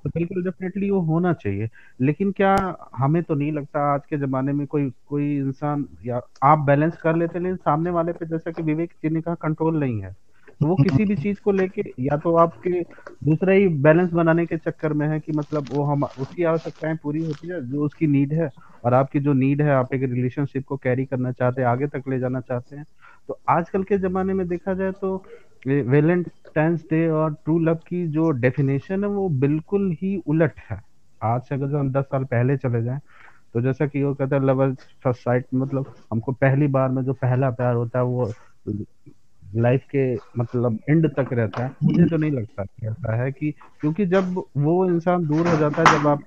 तो 0.05 0.11
बिल्कुल 0.11 0.44
डेफिनेटली 0.44 0.91
वो 0.91 1.00
होना 1.00 1.32
चाहिए। 1.32 1.69
लेकिन 2.00 2.32
क्या 2.32 2.53
हमें 2.97 3.23
तो 3.23 3.35
नहीं 3.35 3.53
लगता 3.53 3.81
आज 3.94 4.00
के 4.11 4.19
जमाने 4.19 4.53
में 4.53 4.67
कोई 4.67 4.91
कोई 5.06 5.37
इंसान 5.37 5.87
या 6.05 6.20
आप 6.44 6.59
बैलेंस 6.59 6.97
कर 6.97 7.17
लेते 7.17 7.38
लेकिन 7.38 7.56
सामने 7.56 7.91
वाले 7.91 8.12
पे 8.12 8.26
जैसा 8.26 8.50
कि 8.53 8.62
विवेक 8.62 8.93
जी 9.05 9.11
ने 9.11 9.20
कहा 9.23 9.35
कंट्रोल 9.35 9.81
नहीं 9.81 10.03
है। 10.03 10.15
तो 10.60 10.66
वो 10.66 10.76
किसी 10.78 11.04
भी 11.04 11.16
चीज़ 11.16 11.40
को 11.40 11.52
लेके 11.52 11.82
या 12.00 12.16
तो 12.19 12.34
आपके 12.37 12.82
दूसरा 13.22 13.52
ही 13.52 13.66
बैलेंस 13.82 14.10
बनाने 14.12 14.44
के 14.46 14.56
चक्कर 14.58 14.93
में 14.93 15.06
है 15.08 15.19
कि 15.20 15.32
मतलब 15.32 15.69
वो 15.70 15.84
हम, 15.84 16.04
उसकी 16.06 16.44
आवश्यकताएँ 16.44 16.96
पूरी 17.02 17.20
होती 17.20 17.49
है, 17.49 17.60
जो 17.62 17.84
उसकी 17.84 18.06
नीड 18.08 18.32
है 18.34 18.50
और 18.84 18.94
आपकी 18.94 19.20
जो 19.20 19.32
नीड 19.34 19.62
है, 19.62 19.70
आप 19.72 19.94
एक 19.94 20.02
रिलेशनशिप 20.04 20.64
को 20.66 20.76
कैरी 20.78 21.04
करना 21.06 21.32
चाहते 21.32 21.62
हैं, 21.62 21.69
आगे 21.69 21.87
तक 21.88 22.08
ले 22.08 22.19
जाना 22.19 22.40
चाहते 22.43 22.76
हैं। 22.76 22.84
तो 23.28 23.40
आजकल 23.50 23.82
के 23.84 23.99
जमाने 23.99 24.34
में 24.34 24.46
देखा 24.49 24.75
जाए 24.75 24.93
तो 24.94 25.16
वेलेंटाइंस 25.66 26.81
डे 26.90 27.08
और 27.10 27.32
ट्रू 27.37 27.58
लव 27.60 27.75
की 27.88 28.06
जो 28.10 28.31
डेफिनेशन 28.32 29.05
है 29.05 29.10
वो 29.10 29.28
बिल्कुल 29.40 29.90
ही 30.02 30.16
उलट 30.26 30.58
है। 30.70 30.81
आज 31.20 31.43
से 31.43 31.55
अगर 31.55 31.76
हम 31.76 31.90
दस 31.93 32.05
साल 32.05 32.25
पहले 32.26 32.56
चले 32.58 32.82
जाएँ 32.84 33.00
तो 33.55 33.60
जैसा 33.62 33.87
कि 33.87 34.02
वो 34.02 34.14
कहते 34.14 34.37
हैं 34.37 34.43
लवर 34.44 34.72
फ़र्स्ट 35.05 35.22
साइट 35.22 35.46
मतलब 35.55 35.87
हमको 36.12 36.32
पहली 36.34 36.66
बार 36.70 36.88
में 36.90 37.02
जो 37.05 37.12
पहला 37.14 37.50
प्यार 37.52 37.75
होता 37.76 37.98
है 37.98 38.05
वो 38.06 38.32
लाइफ 39.52 39.82
के 39.87 40.04
मतलब 40.38 40.78
एंड 40.90 41.06
तक 41.10 41.28
रहता 41.32 41.64
है। 41.64 41.70
मुझे 41.84 42.06
तो 42.06 42.16
नहीं 42.16 42.31
लगता 42.32 42.64
कि 42.64 42.87
ऐसा 42.88 43.22
है 43.22 43.31
कि 43.32 43.50
क्योंकि 43.81 44.06
जब 44.06 44.34
वो 44.58 44.87
इंसान 44.87 45.26
दूर 45.26 45.46
हो 45.46 45.56
जाता 45.56 45.82
है 45.82 45.88
जब 45.88 46.06
आप 46.08 46.25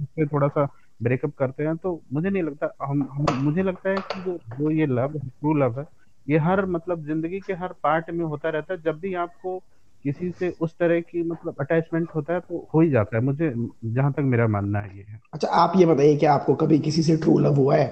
उससे 0.00 0.26
थोड़ा 0.26 0.48
सा 0.48 0.66
ब्रेकअप 1.00 1.34
करते 1.38 1.62
हैं 1.64 1.76
तो 1.76 2.00
मुझे 2.12 2.30
नहीं 2.30 2.42
लगता 2.42 2.70
हम, 2.82 3.08
हम 3.12 3.26
मुझे 3.38 3.62
लगता 3.62 3.90
है 3.90 4.00
कि 4.02 4.20
जो 4.20 4.38
जो 4.50 4.70
ये 4.70 4.86
लव 4.86 5.18
ट्रू 5.18 5.54
लव 5.54 5.78
है 5.80 5.86
ये 6.26 6.38
हर 6.38 6.64
मतलब 6.66 7.04
ज़िंदगी 7.06 7.40
के 7.40 7.52
हर 7.54 7.72
पार्ट 7.82 8.10
में 8.10 8.24
होता 8.24 8.50
रहता 8.50 8.74
है। 8.74 8.80
जब 8.82 8.98
भी 9.00 9.14
आपको 9.16 9.58
किसी 10.04 10.30
से 10.32 10.50
उस 10.60 10.74
तरह 10.78 11.00
की 11.00 11.22
मतलब 11.22 11.56
अटैचमेंट 11.60 12.10
होता 12.14 12.34
है 12.34 12.40
तो 12.40 12.68
हो 12.74 12.80
ही 12.80 12.90
जाता 12.90 13.16
है। 13.16 13.22
मुझे 13.22 13.52
जहाँ 13.86 14.12
तक 14.12 14.20
मेरा 14.24 14.46
मानना 14.48 14.78
है 14.80 14.96
ये 14.96 15.04
है। 15.08 15.20
अच्छा 15.32 15.48
आप 15.48 15.72
ये 15.76 15.86
बताइए 15.86 16.16
कि 16.16 16.26
आपको 16.26 16.54
कभी 16.54 16.78
किसी 16.80 17.02
से 17.02 17.16
ट्रू 17.16 17.38
लव 17.38 17.54
हुआ 17.56 17.76
है? 17.76 17.86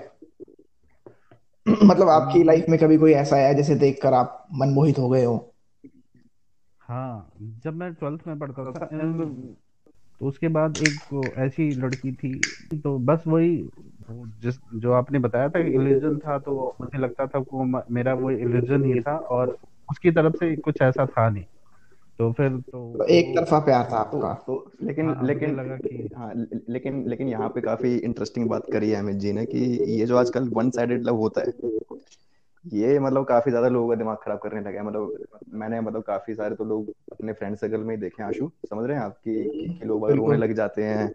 मतलब 1.85 2.09
आपकी 2.09 2.43
लाइफ 2.45 2.65
में 2.69 2.79
कभी 2.79 2.97
कोई 2.99 3.13
ऐसा 3.15 3.37
आया 3.37 3.53
जिसे 3.53 3.75
देखकर 3.77 4.15
आप 4.15 4.47
मनमोहित 4.55 4.99
हो 4.99 5.09
गए 5.09 5.25
हो? 5.25 5.37
हाँ 6.81 7.31
जब 7.65 7.75
मैं 7.75 7.93
ट्वेल्थ 7.95 8.27
में 8.27 8.39
पढ़ता 8.39 8.65
था 8.65 8.87
तो 10.21 10.29
उसके 10.29 10.49
बाद 10.49 10.77
एक 10.79 11.35
ऐसी 11.39 11.75
लड़की 11.75 12.13
थी 12.15 12.35
तो 12.81 12.99
बस 13.01 13.25
वही 13.27 13.57
जिस 14.41 14.59
जो 14.75 14.93
आपने 14.93 15.19
बताया 15.19 15.49
था 15.49 15.59
इल्यूजन 15.59 16.19
था 16.19 16.39
तो 16.39 16.77
मुझे 16.81 16.99
लगता 16.99 17.27
था 17.27 17.39
वो 17.53 17.65
मेरा 17.91 18.15
वो 18.15 18.31
इल्यूजन 18.31 18.85
ही 18.85 19.01
था 19.01 19.17
और 19.31 19.59
उसकी 19.89 20.11
तरफ़ 20.11 20.37
से 20.37 20.57
कुछ 20.57 20.83
ऐसा 20.83 21.07
था 21.07 21.29
नहीं। 21.31 21.45
तो 22.21 22.33
फिर 22.33 22.49
तो, 22.49 22.99
तो 22.99 23.05
एक 23.05 23.37
तरफा 23.37 23.59
प्यार 23.59 23.89
था 23.93 23.97
आपका। 23.97 24.33
तो, 24.47 24.55
तो 24.55 24.87
लेकिन 24.87 25.07
हाँ, 25.07 25.27
लेकिन 25.27 25.55
लगा 25.57 25.77
कि 25.77 26.09
हाँ 26.17 26.33
लेकिन 26.69 27.09
लेकिन 27.09 27.29
यहाँ 27.29 27.49
पे 27.49 27.61
काफ़ी 27.61 27.97
इंटरेस्टिंग 27.97 28.49
बात 28.49 28.67
करी 28.73 28.91
है 28.91 28.97
अमित 28.97 29.17
जी 29.17 29.33
ने 29.33 29.45
कि 29.47 29.59
ये 29.91 30.07
जो 30.07 30.17
आजकल 30.17 30.49
वन 30.49 30.71
साइडेड 30.71 31.05
लव 31.05 31.17
होता 31.17 31.41
है 31.41 31.53
ये 32.65 32.99
मतलब 32.99 33.25
काफ़ी 33.25 33.51
ज़्यादा 33.51 33.69
लोगों 33.69 33.89
का 33.89 33.95
दिमाग 33.95 34.17
खराब 34.17 34.39
करने 34.39 34.61
लगा 34.61 34.81
है। 34.81 34.87
मतलब 34.87 35.39
मैंने 35.55 35.81
मतलब 35.81 36.03
काफ़ी 36.03 36.35
सारे 36.35 36.55
तो 36.55 36.65
लोग 36.65 36.91
अपने 37.13 37.33
फ्रेंड 37.33 37.57
सर्कल 37.57 37.81
में 37.81 37.95
ही 37.95 38.01
देखे 38.01 38.23
आशु 38.23 38.51
समझ 38.71 38.87
रहे 38.89 38.97
हैं 38.97 39.05
आप 39.05 39.17
कि, 39.25 39.45
कि 39.81 39.87
लोग 39.87 40.11
रोने 40.11 40.37
लग 40.37 40.53
जाते 40.53 40.85
हैं 40.85 41.13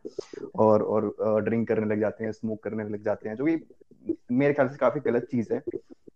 और 0.56 0.84
और 0.84 1.42
ड्रिंक 1.42 1.68
करने 1.68 1.86
लग 1.86 2.00
जाते 2.00 2.24
हैं 2.24 2.32
स्मोक 2.32 2.64
करने 2.64 2.84
लग 2.84 3.04
जाते 3.04 3.30
हैं 3.30 3.36
जो 3.36 3.46
कि 3.46 4.16
मेरे 4.32 4.54
ख्याल 4.54 4.70
से 4.70 4.78
काफ़ी 4.78 5.12
गलत 5.12 5.28
चीज़ 5.32 5.54
है। 5.54 5.60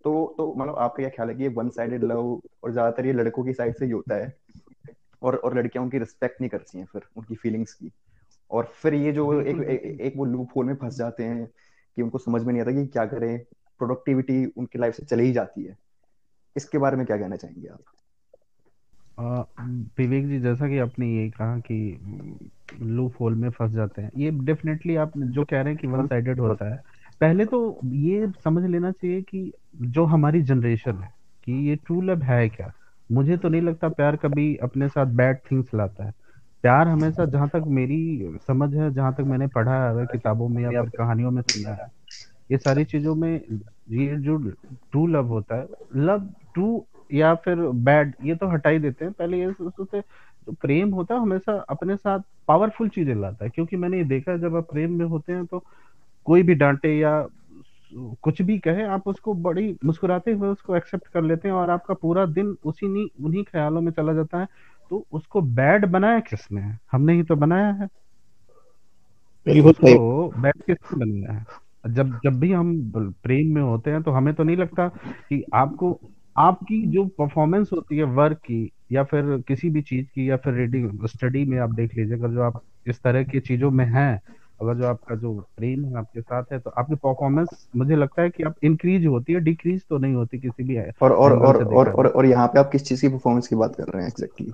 तो 0.04 0.36
तो 0.38 0.54
मतलब 0.58 0.75
आपका 0.75 1.04
क्या 1.04 1.10
ख्याल 1.10 1.30
है 1.30 1.36
कि 1.36 1.44
ये 1.44 1.50
वन 1.50 1.70
साइडेड 1.70 2.04
लव 2.04 2.42
और 2.63 2.72
ज़्यादातर 2.72 3.06
ये 3.06 3.13
लड़कों 3.13 3.44
की 3.44 3.54
साइड 3.54 3.75
से 3.75 3.86
ही 3.86 3.92
होता 3.92 4.16
है? 4.16 4.49
और 5.24 5.36
और 5.36 5.58
लड़कियाँ 5.58 5.84
उनकी 5.84 6.00
रिस्पेक्ट 6.00 6.42
नहीं 6.42 6.50
करती 6.50 6.78
हैं 6.78 6.86
फिर 6.86 7.02
उनकी 7.16 7.36
फीलिंग्स 7.36 7.74
की। 7.74 7.92
और 8.52 8.66
फिर 8.66 8.94
ये 8.94 9.12
जो 9.12 9.42
एक 9.42 9.58
एक, 9.58 10.02
एक 10.02 10.14
वो 10.18 10.26
लूप 10.26 10.50
होल 10.56 10.66
में 10.66 10.76
फंस 10.76 10.96
जाते 10.96 11.24
हैं 11.24 11.46
कि 11.96 12.02
उनको 12.02 12.18
समझ 12.18 12.44
में 12.44 12.54
नहीं 12.54 12.62
आता 12.62 12.72
कि 12.72 12.86
क्या 12.88 13.06
करें 13.06 13.40
प्रोडक्टिविटी 13.80 14.46
उनकी 14.46 14.80
लाइफ 14.80 14.96
से 14.96 15.06
चली 15.06 15.24
ही 15.24 15.32
जाती 15.32 15.64
है। 15.64 15.78
इसके 16.58 16.78
बारे 16.78 16.98
में 16.98 17.06
क्या 17.06 17.18
कहना 17.18 17.36
चाहेंगे 17.36 17.68
आप? 17.68 17.80
विवेक 20.00 20.28
जी 20.28 20.40
जैसा 20.40 20.68
कि 20.68 20.78
आपने 20.78 21.08
ये 21.08 21.30
कहा 21.30 21.60
कि 21.60 22.00
लूप 22.82 23.14
होल 23.20 23.36
में 23.36 23.50
फंस 23.50 23.72
जाते 23.72 24.02
हैं 24.02 24.12
ये 24.18 24.32
डेफिनेटली 24.32 24.96
आप 24.96 25.18
जो 25.18 25.44
कह 25.44 25.62
रहे 25.62 25.74
हैं 25.74 25.78
कि 25.78 25.88
वन 25.88 26.08
साइडेड 26.08 26.40
होता 26.40 26.74
है। 26.74 26.82
पहले 27.22 27.46
तो 27.46 27.80
ये 27.86 28.28
समझ 28.44 28.70
लेना 28.70 28.92
चाहिए 28.92 29.22
कि 29.22 29.54
जो 29.76 30.06
हमारी 30.06 30.42
जनरेशन 30.42 30.96
है 30.96 31.14
कि 31.44 31.52
ये 31.52 31.76
ट्रू 31.76 32.02
लव 32.02 32.22
है 32.22 32.50
क्या? 32.50 32.74
मुझे 33.10 33.38
तो 33.38 33.50
नहीं 33.50 33.62
लगता 33.62 33.89
प्यार 33.89 34.16
कभी 34.18 34.56
अपने 34.63 34.88
साथ 34.89 35.06
बैड 35.16 35.38
थिंग्स 35.51 35.74
लाता 35.75 36.06
है। 36.06 36.13
प्यार 36.63 36.88
हमेशा 36.88 37.25
जहाँ 37.28 37.48
तक 37.50 37.63
मेरी 37.70 38.38
समझ 38.39 38.74
है, 38.75 38.92
जहाँ 38.94 39.13
तक 39.13 39.24
मैंने 39.25 39.48
पढ़ा 39.50 39.75
है 39.89 40.06
किताबों 40.08 40.48
में 40.50 40.62
या 40.63 40.72
फिर 40.74 40.89
कहानियों 40.98 41.32
में 41.32 41.42
सुना 41.44 41.70
है, 41.72 41.88
ये 42.50 42.58
सारी 42.60 42.84
चीज़ों 42.86 43.16
में 43.16 43.32
ये 43.92 44.16
जो 44.20 44.38
ट्रू 44.39 45.06
लव 45.08 45.28
होता 45.28 45.56
है 45.56 45.68
लव 45.98 46.28
ट्रू 46.54 46.86
या 47.12 47.34
फिर 47.38 47.56
बैड 47.82 48.13
ये 48.24 48.36
तो 48.36 48.48
हटा 48.50 48.70
ही 48.70 48.80
देते 48.80 49.06
हैं। 49.06 49.13
पहले 49.13 49.39
ये 49.39 49.51
सोचते 49.54 50.01
तो 50.48 50.51
प्रेम 50.54 50.89
होता 50.94 51.16
है 51.16 51.22
हमेशा 51.22 51.54
अपने 51.70 51.96
साथ 51.98 52.20
पावरफुल 52.48 52.89
चीज़ें 52.89 53.16
लाता 53.16 53.46
है, 53.46 53.50
क्योंकि 53.51 53.78
मैंने 53.78 53.98
ये 53.98 54.04
देखा 54.06 54.32
है, 54.32 54.39
जब 54.39 54.56
आप 54.56 54.68
प्रेम 54.72 54.94
में 54.94 55.06
होते 55.08 55.34
हैं 55.34 55.46
तो 55.46 55.63
कोई 56.28 56.44
भी 56.44 56.56
डांटे 56.56 56.98
या 57.00 57.22
कुछ 57.93 58.41
भी 58.41 58.58
कहे 58.60 58.84
आप 58.84 59.08
उसको 59.08 59.34
बड़ी 59.34 59.75
मुस्कुराते 59.86 60.31
हुए 60.31 60.50
उसको 60.50 60.75
एक्सेप्ट 60.75 61.08
कर 61.08 61.24
लेते 61.24 61.48
हैं 61.48 61.55
और 61.55 61.69
आपका 61.69 61.93
पूरा 61.93 62.25
दिन 62.25 62.55
उसी 62.65 62.88
नहीं 62.88 63.08
उन्हीं 63.25 63.43
ख्यालों 63.43 63.81
में 63.81 63.91
चला 63.91 64.13
जाता 64.13 64.39
है। 64.39 64.48
तो 64.91 65.05
उसको 65.12 65.41
बैड 65.41 65.86
बनाया 65.86 66.19
किसने? 66.19 66.62
हमने 66.91 67.13
ही 67.13 67.24
तो 67.24 67.36
बनाया 67.36 67.72
है। 67.72 67.88
बिल्कुल 69.46 69.72
तो 69.74 70.34
बैड 70.38 70.62
किसने 70.62 71.05
बनाया 71.05 71.39
है? 71.39 71.46
जब 71.88 72.19
जब 72.24 72.39
भी 72.39 72.51
हम 72.51 72.91
प्रेम 73.24 73.53
में 73.55 73.62
होते 73.62 73.91
हैं 73.91 74.01
तो 74.03 74.12
हमें 74.12 74.34
तो 74.34 74.43
नहीं 74.43 74.58
लगता 74.58 74.88
कि 75.29 75.43
आपको 75.53 76.00
आपकी 76.38 76.81
जो 76.88 77.05
परफॉर्मेंस 77.05 77.69
होती 77.74 77.98
है 77.98 78.03
वर्क 78.03 78.38
की 78.38 78.72
या 78.91 79.03
फिर 79.03 79.43
किसी 79.48 79.69
भी 79.69 79.81
चीज़ 79.81 80.05
की 80.05 80.29
या 80.29 80.38
फिर 80.38 80.53
रीडिंग 80.53 81.05
स्टडी 81.08 81.46
में 81.46 81.58
आप 81.60 81.74
देख 81.74 81.96
लीजिए 81.98 82.15
अगर 82.15 82.29
जो 82.29 82.41
आप 82.41 82.62
इस 82.88 83.01
तरह 83.01 83.24
की 83.24 83.39
चीज़ों 83.39 83.72
में 83.72 83.86
हैं 83.86 84.19
अगर 84.62 84.75
जो 84.75 84.86
आपका 84.88 85.16
जो 85.16 85.34
प्रेम 85.58 85.86
है 85.86 85.98
आपके 85.98 86.22
साथ 86.22 86.44
है 86.54 86.60
तो 86.60 86.70
आपकी 86.70 86.96
परफॉर्मेंस 86.96 87.68
मुझे 87.75 87.96
लगता 87.96 88.22
है 88.22 88.30
कि 88.30 88.44
आप 88.44 88.56
इंक्रीज 88.63 89.06
होती 89.06 89.34
है 89.34 89.39
डिक्रीज 89.39 89.84
तो 89.89 89.98
नहीं 89.98 90.13
होती 90.13 90.39
किसी 90.39 90.63
भी 90.63 90.75
है। 90.75 90.92
और 91.01 91.12
और 91.12 91.34
और 91.38 91.63
और, 91.66 91.89
और 91.89 92.08
और 92.08 92.25
यहाँ 92.25 92.48
पे 92.48 92.60
आप 92.60 92.70
किस 92.72 92.84
चीज़ 92.84 93.01
की 93.01 93.08
परफॉर्मेंस 93.08 93.48
की 93.48 93.56
बात 93.56 93.75
कर 93.75 93.84
रहे 93.84 94.04
हैं 94.04 94.10
एग्जैक्टली 94.10 94.51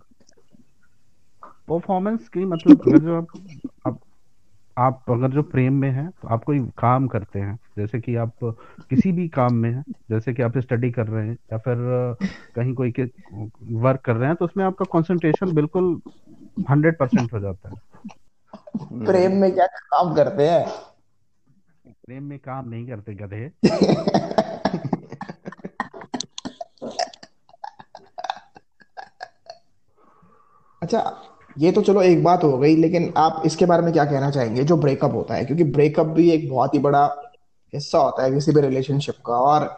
परफॉर्मेंस 1.68 2.28
की 2.30 2.46
मतलब 2.46 2.82
अगर 2.88 3.00
जो 3.00 3.18
आप, 3.18 3.28
आप 3.88 4.00
आप 4.78 5.04
अगर 5.10 5.30
जो 5.32 5.42
प्रेम 5.44 5.74
में 5.74 5.90
हैं 5.92 6.10
तो 6.22 6.28
आप 6.28 6.44
कोई 6.44 6.60
काम 6.78 7.08
करते 7.08 7.40
हैं 7.40 7.58
जैसे 7.78 8.00
कि 8.00 8.16
आप 8.16 8.34
किसी 8.90 9.12
भी 9.12 9.28
काम 9.30 9.54
में 9.54 9.70
हैं 9.72 9.84
जैसे 10.12 10.34
कि 10.34 10.42
आप 10.42 10.58
स्टडी 10.58 10.92
कर 10.92 11.08
रहे 11.08 11.28
हैं 11.28 11.38
या 11.54 11.58
फिर 11.58 11.78
कहीं 12.56 12.74
कोई 12.74 12.92
के 12.92 13.04
वर्क 13.76 14.02
कर 14.02 14.16
रहे 14.16 14.28
हैं 14.28 14.36
तो 14.36 14.46
उसमें 14.46 14.66
आपका 14.66 14.86
कंसंट्रेशन 14.86 15.54
बिल्कुल 15.56 16.00
हंड्रेड 16.70 16.98
परसेंट 17.00 17.34
हो 17.34 17.40
जाता 17.40 17.70
है। 17.70 17.76
प्रेम 19.06 19.32
में 19.32 19.52
क्या 19.54 19.66
काम 19.66 20.16
करते 20.16 20.50
हैं? 20.50 20.66
प्रेम 22.06 22.24
में 22.24 22.40
काम 22.40 22.70
नहीं 22.70 22.88
करते 22.88 23.14
गधे। 23.14 23.52
अच्छा 30.82 31.22
ये 31.58 31.72
तो 31.72 31.82
चलो 31.82 32.02
एक 32.02 32.24
बात 32.24 32.44
हो 32.44 32.58
गई 32.58 32.76
लेकिन 32.76 33.14
आप 33.18 33.42
इसके 33.46 33.66
बारे 33.66 33.84
में 33.84 33.92
क्या 33.94 34.06
कहना 34.06 34.30
चाहेंगे 34.32 34.64
जो 34.64 34.78
ब्रेकअप 34.78 35.14
होता 35.14 35.34
है? 35.34 35.46
क्योंकि 35.46 35.64
ब्रेकअप 35.64 36.06
भी 36.06 36.30
एक 36.32 36.50
बहुत 36.50 36.74
ही 36.74 36.80
बड़ा 36.80 37.06
हिस्सा 37.74 37.98
होता 37.98 38.24
है 38.24 38.32
किसी 38.32 38.52
भी 38.52 38.62
रिलेशनशिप 38.62 39.16
का 39.26 39.34
और 39.34 39.78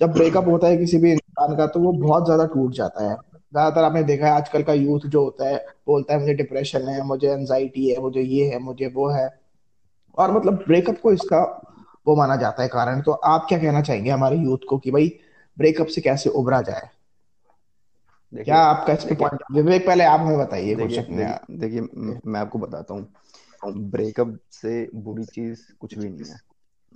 जब 0.00 0.12
ब्रेकअप 0.12 0.48
होता 0.48 0.66
है 0.66 0.76
किसी 0.76 0.98
भी 0.98 1.12
इंसान 1.12 1.56
का 1.56 1.66
तो 1.66 1.80
वो 1.80 1.92
बहुत 1.92 2.24
ज़्यादा 2.24 2.46
टूट 2.46 2.72
जाता 2.72 3.10
है। 3.10 3.16
ज़्यादातर 3.52 3.84
आपने 3.84 4.02
देखा 4.02 4.26
है 4.26 4.32
आजकल 4.32 4.62
का 4.62 4.72
यूथ 4.72 5.00
जो 5.06 5.22
होता 5.24 5.48
है 5.48 5.56
बोलता 5.86 6.14
है 6.14 6.20
मुझे 6.20 6.34
डिप्रेशन 6.34 6.88
है 6.88 7.02
मुझे 7.02 7.28
एनजाइटी 7.28 7.88
है 7.88 8.00
मुझे 8.00 8.20
ये 8.20 8.46
है 8.48 8.58
मुझे 8.58 8.86
वो 8.86 9.08
है। 9.08 9.28
और 10.18 10.30
मतलब 10.30 10.54
ब्रेकअप 10.66 11.00
को 11.00 11.12
इसका 11.12 11.40
वो 12.06 12.16
माना 12.16 12.36
जाता 12.36 12.62
है 12.62 12.68
कारण। 12.68 13.00
तो 13.00 13.12
आप 13.12 13.46
क्या 13.48 13.58
कहना 13.58 13.80
चाहेंगे 13.82 14.10
हमारे 14.10 14.36
यूथ 14.36 14.66
को 14.68 14.78
कि 14.78 14.90
भाई 14.90 15.12
ब्रेकअप 15.56 15.86
से 15.86 16.00
कैसे 16.00 16.30
उभरा 16.30 16.60
जाए? 16.62 16.88
क्या 18.32 18.58
आपका 18.58 18.92
इस 18.92 19.04
पॉइंट 19.04 19.42
विवेक 19.52 19.86
पहले 19.86 20.04
आप 20.04 20.20
हमें 20.20 20.38
बताइए 20.38 20.74
देखिए 20.74 21.80
मैं 22.26 22.40
आपको 22.40 22.58
बताता 22.58 22.94
हूँ। 22.94 23.72
ब्रेकअप 23.90 24.38
से 24.52 24.88
बुरी 24.94 25.24
चीज़ 25.24 25.60
कुछ 25.80 25.98
भी 25.98 26.08
नहीं 26.08 26.30
है। 26.30 26.38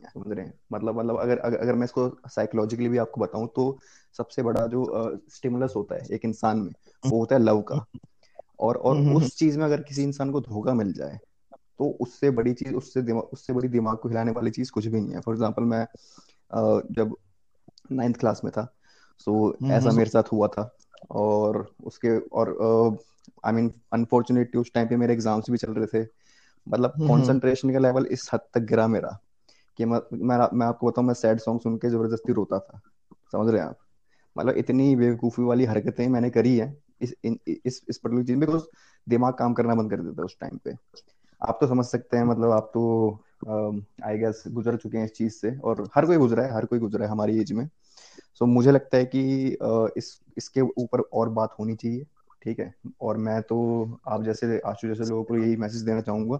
समझ 0.06 0.32
रहे 0.32 0.44
हैं। 0.46 0.52
मतलब 0.72 0.98
मतलब 0.98 1.18
अगर 1.20 1.38
अगर, 1.38 1.56
अगर 1.56 1.75
मैं 1.75 1.84
इसको 1.84 2.08
साइकोलॉजिकली 2.28 2.88
भी 2.88 2.98
आपको 2.98 3.20
बताऊँ 3.20 3.48
तो 3.56 3.78
सबसे 4.16 4.42
बड़ा 4.42 4.66
जो 4.66 4.84
स्टिमुलस 5.30 5.70
uh, 5.70 5.76
होता 5.76 5.94
है 5.94 6.06
एक 6.10 6.25
इंसान 6.25 6.58
में 6.58 6.72
वो 7.06 7.18
होता 7.18 7.34
है 7.36 7.42
लव 7.42 7.60
का। 7.62 7.84
और 8.60 8.76
और 8.76 8.96
हम्म, 8.96 9.06
हम्म, 9.06 9.16
उस 9.16 9.36
चीज़ 9.36 9.58
में 9.58 9.64
अगर 9.64 9.80
किसी 9.82 10.02
इंसान 10.02 10.30
को 10.30 10.40
धोखा 10.40 10.75
मिल 10.75 10.92
जाए 10.92 11.18
तो 11.52 11.88
उससे 12.00 12.30
बड़ी 12.30 12.52
चीज़ 12.54 12.75
उससे 12.75 13.02
दिमाग 13.02 13.32
उससे 13.32 13.52
बड़ी 13.52 13.68
दिमाग 13.68 13.96
को 13.96 14.08
हिलाने 14.08 14.32
वाली 14.32 14.50
चीज़ 14.50 14.70
कुछ 14.72 14.86
भी 14.86 15.00
नहीं 15.00 15.14
है। 15.14 15.20
फॉर 15.20 15.34
एग्ज़ाम्पल 15.34 15.62
मैं 15.64 15.84
uh, 15.84 16.82
जब 16.92 17.16
नाइन्थ 17.92 18.16
क्लास 18.16 18.40
में 18.44 18.50
था 18.52 18.72
सो 19.20 19.32
so, 19.62 19.70
ऐसा 19.70 19.90
मेरे 19.90 20.10
साथ 20.10 20.32
हुआ 20.32 20.48
था 20.48 20.70
और 21.10 21.66
उसके 21.84 22.18
और 22.18 22.98
आई 23.44 23.52
मीन 23.52 23.72
अनफॉर्चुनेटली 23.92 24.60
उस 24.60 24.72
टाइम 24.75 24.88
पे 24.88 24.96
मेरे 24.96 25.12
एग्ज़ाम्स 25.14 25.50
भी 25.50 25.58
चल 25.58 25.72
रहे 25.72 25.86
थे। 25.94 26.06
मतलब 26.66 26.90
कंसंट्रेशन 27.00 27.72
का 27.72 27.78
लेवल 27.78 28.06
इस 28.06 28.28
हद 28.34 28.40
तक 28.54 28.60
गिरा 28.60 28.86
मेरा। 28.86 29.18
कि 29.78 29.85
मैं 29.85 29.99
मैं, 30.12 30.49
मैं 30.52 30.66
आपको 30.66 30.87
बताऊँ 30.87 31.06
मैं 31.06 31.14
सैड 31.14 31.38
सॉन्ग 31.38 31.61
सुन 31.61 31.76
के 31.76 31.88
ज़बरदस्ती 31.88 32.33
रोता 32.33 32.59
था। 32.59 32.80
समझ 33.33 33.49
रहे 33.50 33.61
हैं 33.61 33.68
आप? 33.68 33.78
मतलब 34.38 34.56
इतनी 34.56 34.97
बेवकूफ़ी 34.97 35.45
वाली 35.45 35.64
हरकतें 35.64 36.09
मैंने 36.09 36.30
करी 36.30 36.56
है 36.56 36.76
इस 37.00 37.14
इस 37.25 37.83
इस 37.88 38.00
चीज़ 38.06 38.37
बिकॉज़ 38.37 38.62
दिमाग 39.09 39.35
काम 39.35 39.52
करना 39.54 39.75
बंद 39.75 39.90
कर 39.90 40.00
देता 40.00 40.23
है 40.23 40.25
उस 40.25 40.37
टाइम 40.40 40.59
पे। 40.64 40.73
आप 41.42 41.59
तो 41.61 41.66
समझ 41.66 41.85
सकते 41.87 42.16
हैं 42.16 42.25
मतलब 42.25 42.50
आप 42.50 42.71
तो 42.75 42.85
आई 44.04 44.18
गेस 44.18 44.45
गुजर 44.49 44.76
चुके 44.76 44.99
हैं 44.99 45.04
इस 45.04 45.12
चीज़ 45.12 45.33
से 45.33 45.56
और 45.59 45.88
हर 45.95 46.06
कोई 46.06 46.16
गुजरा 46.16 46.42
है 46.42 46.54
हर 46.54 46.64
कोई 46.64 46.78
गुजरा 46.78 47.04
है 47.04 47.11
हमारी 47.11 47.40
एज 47.40 47.52
में। 47.52 47.68
सो 48.35 48.45
so, 48.45 48.50
मुझे 48.50 48.71
लगता 48.71 48.99
है 48.99 49.04
कि 49.04 49.49
इस 49.97 50.21
इसके 50.37 50.61
ऊपर 50.61 51.00
और 51.00 51.28
बात 51.28 51.54
होनी 51.61 51.75
चाहिए 51.75 52.04
ठीक 52.42 52.59
है? 52.59 52.75
और 53.00 53.16
मैं 53.16 53.42
तो 53.42 53.99
आप 54.09 54.23
जैसे 54.23 54.61
आशु 54.66 54.88
जैसे 54.88 55.04
लोगों 55.04 55.25
को 55.25 55.37
यही 55.37 55.56
मैसेज 55.56 55.83
देना 55.83 56.00
चाहूँगा 56.00 56.37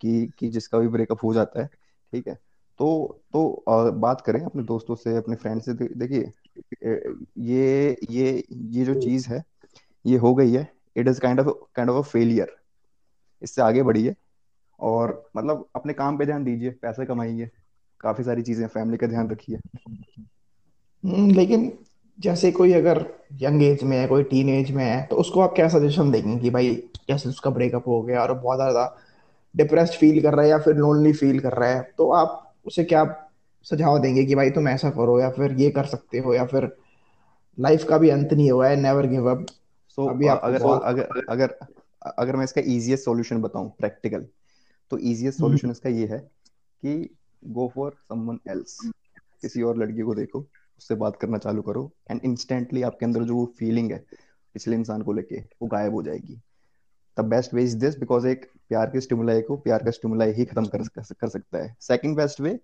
कि 0.00 0.30
कि 0.38 0.48
जिसका 0.48 0.78
भी 0.78 0.88
ब्रेकअप 0.88 1.24
हो 1.24 1.34
जाता 1.34 1.60
है 1.60 1.66
ठीक 2.12 2.28
है? 2.28 2.38
तो 2.80 3.20
तो 3.32 3.90
बात 4.00 4.20
करें 4.20 4.40
अपने 4.40 4.62
दोस्तों 4.62 4.94
से 4.94 5.16
अपने 5.16 5.36
फ्रेंड 5.36 5.62
से 5.62 5.72
देखिए 5.74 6.32
ये 7.38 7.96
ये 8.10 8.44
ये 8.52 8.84
जो 8.84 8.94
चीज़ 8.94 9.28
है 9.28 9.42
ये 10.04 10.18
हो 10.18 10.34
गई 10.34 10.52
है 10.52 10.72
it 10.96 11.08
is 11.08 11.20
kind 11.20 11.40
of 11.40 11.48
kind 11.74 11.90
of 11.90 12.06
a 12.06 12.10
failure 12.10 12.56
इससे 13.42 13.62
आगे 13.62 13.82
बढ़िए 13.82 14.14
और 14.80 15.30
मतलब 15.36 15.68
अपने 15.76 15.92
काम 15.92 16.18
पे 16.18 16.26
ध्यान 16.26 16.44
दीजिए 16.44 16.70
पैसे 16.82 17.06
कमाइए 17.06 17.50
काफ़ी 18.00 18.24
सारी 18.24 18.42
चीज़ें 18.42 18.66
फैमिली 18.68 18.98
का 18.98 19.06
ध्यान 19.06 19.30
रखिए। 19.30 19.58
हम्म, 21.04 21.30
लेकिन 21.30 21.72
जैसे 22.18 22.50
कोई 22.52 22.72
अगर 22.72 23.04
यंग 23.42 23.62
एज 23.62 23.82
में 23.84 23.96
है 23.98 24.06
कोई 24.08 24.22
टीन 24.22 24.48
एज 24.48 24.70
में 24.70 24.84
है 24.84 25.06
तो 25.06 25.16
उसको 25.16 25.40
आप 25.40 25.52
क्या 25.56 25.68
सजेशन 25.68 26.10
देंगे 26.10 26.38
कि 26.38 26.50
भाई 26.50 26.74
जैसे 27.08 27.28
उसका 27.28 27.50
ब्रेकअप 27.50 27.88
हो 27.88 28.02
गया 28.02 28.22
और 28.22 28.32
बहुत 28.34 28.56
ज़्यादा 28.58 28.84
डिप्रेस्ड 29.54 29.94
फील 29.94 30.22
कर 30.22 30.34
रहा 30.34 30.44
है 30.44 30.50
या 30.50 30.58
फिर 30.58 30.76
लोनली 30.76 31.12
फील 31.12 31.40
कर 31.40 31.52
रहा 31.52 31.68
है 31.70 31.82
तो 31.98 32.10
आप 32.10 32.44
उसे 32.68 32.84
क्या 32.84 33.04
सुझाव 33.66 33.98
देंगे 33.98 34.24
कि 34.24 34.34
भाई 34.34 34.50
तुम 34.50 34.68
ऐसा 34.68 34.90
करो 34.90 35.18
या 35.20 35.30
फिर 35.30 35.52
ये 35.52 35.70
कर 35.70 35.86
सकते 35.86 36.18
हो 36.18 36.34
या 36.34 36.44
फिर 36.46 36.70
लाइफ 37.58 37.84
का 37.84 37.98
भी 37.98 38.10
अंत 38.10 38.32
नहीं 38.32 38.50
हुआ 38.50 38.68
है 38.68 38.76
नेवर 38.76 39.06
गिव 39.06 39.30
अप 39.30 39.46
सो 39.98 40.08
अभी 40.08 40.26
आप 40.26 40.40
अगर 40.44 40.62
अगर 40.62 41.24
अगर 41.28 41.54
अगर 42.18 42.36
मैं 42.36 42.44
इसका 42.44 42.60
इजीएस्ट 42.66 43.04
सॉल्यूशन 43.04 43.40
बताऊँ 43.42 43.70
प्रैक्टिकल 43.78 44.26
तो 44.92 44.98
इजीएस्ट 44.98 45.38
सॉल्यूशन 45.38 45.66
हम्म। 45.66 45.72
इसका 45.72 45.88
ये 45.90 46.06
है 46.06 46.18
कि 46.82 46.94
गो 47.48 47.70
फॉर 47.74 47.96
समवन 48.08 48.38
एल्स 48.48 48.78
किसी 49.42 49.62
और 49.62 49.78
लड़की 49.78 50.02
को 50.02 50.14
देखो 50.14 50.40
उससे 50.40 50.94
बात 50.94 51.16
करना 51.16 51.38
चालू 51.38 51.62
करो 51.62 51.90
एंड 52.10 52.20
इंस्टेंटली 52.24 52.82
आपके 52.82 53.06
अंदर 53.06 53.22
जो 53.22 53.34
वो 53.34 53.44
फीलिंग 53.58 53.92
है 53.92 53.98
पिछले 54.54 54.76
इंसान 54.76 55.02
को 55.02 55.12
लेके 55.12 55.40
वो 55.62 55.68
गायब 55.68 55.94
हो 55.94 56.02
जाएगी। 56.02 56.40
The 57.16 57.24
best 57.24 57.54
way 57.54 57.62
is 57.64 57.76
this 57.76 57.98
because 57.98 58.26
एक 58.26 58.50
प्यार 58.70 58.90
के 58.90 59.00
स्टिमुलाई 59.00 59.40
को 59.40 59.56
प्यार 59.56 59.82
का 59.82 59.90
स्टिमुलाई 59.90 60.32
ही 60.32 60.44
खत्म 60.44 60.64
कर, 60.66 60.82
कर, 60.88 61.28
सकता 61.28 61.58
है। 61.58 61.74
सेकंड 61.80 62.16
बेस्ट 62.16 62.40
वे 62.40 62.58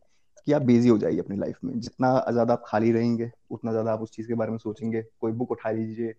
कि 0.46 0.52
आप 0.52 0.62
बिज़ी 0.62 0.88
हो 0.88 0.98
जाइए 0.98 1.18
अपनी 1.18 1.36
लाइफ 1.36 1.58
में। 1.64 1.78
जितना 1.80 2.24
ज़्यादा 2.30 2.52
आप 2.52 2.62
खाली 2.66 2.92
रहेंगे 2.92 3.30
उतना 3.50 3.72
ज़्यादा 3.72 3.92
आप 3.92 4.00
उस 4.00 4.10
चीज़ 4.10 4.28
के 4.28 4.34
बारे 4.34 4.50
में 4.50 4.58
सोचेंगे। 4.58 5.02
कोई 5.20 5.32
बुक 5.32 5.50
उठा 5.50 5.70
लीजिए 5.70 6.14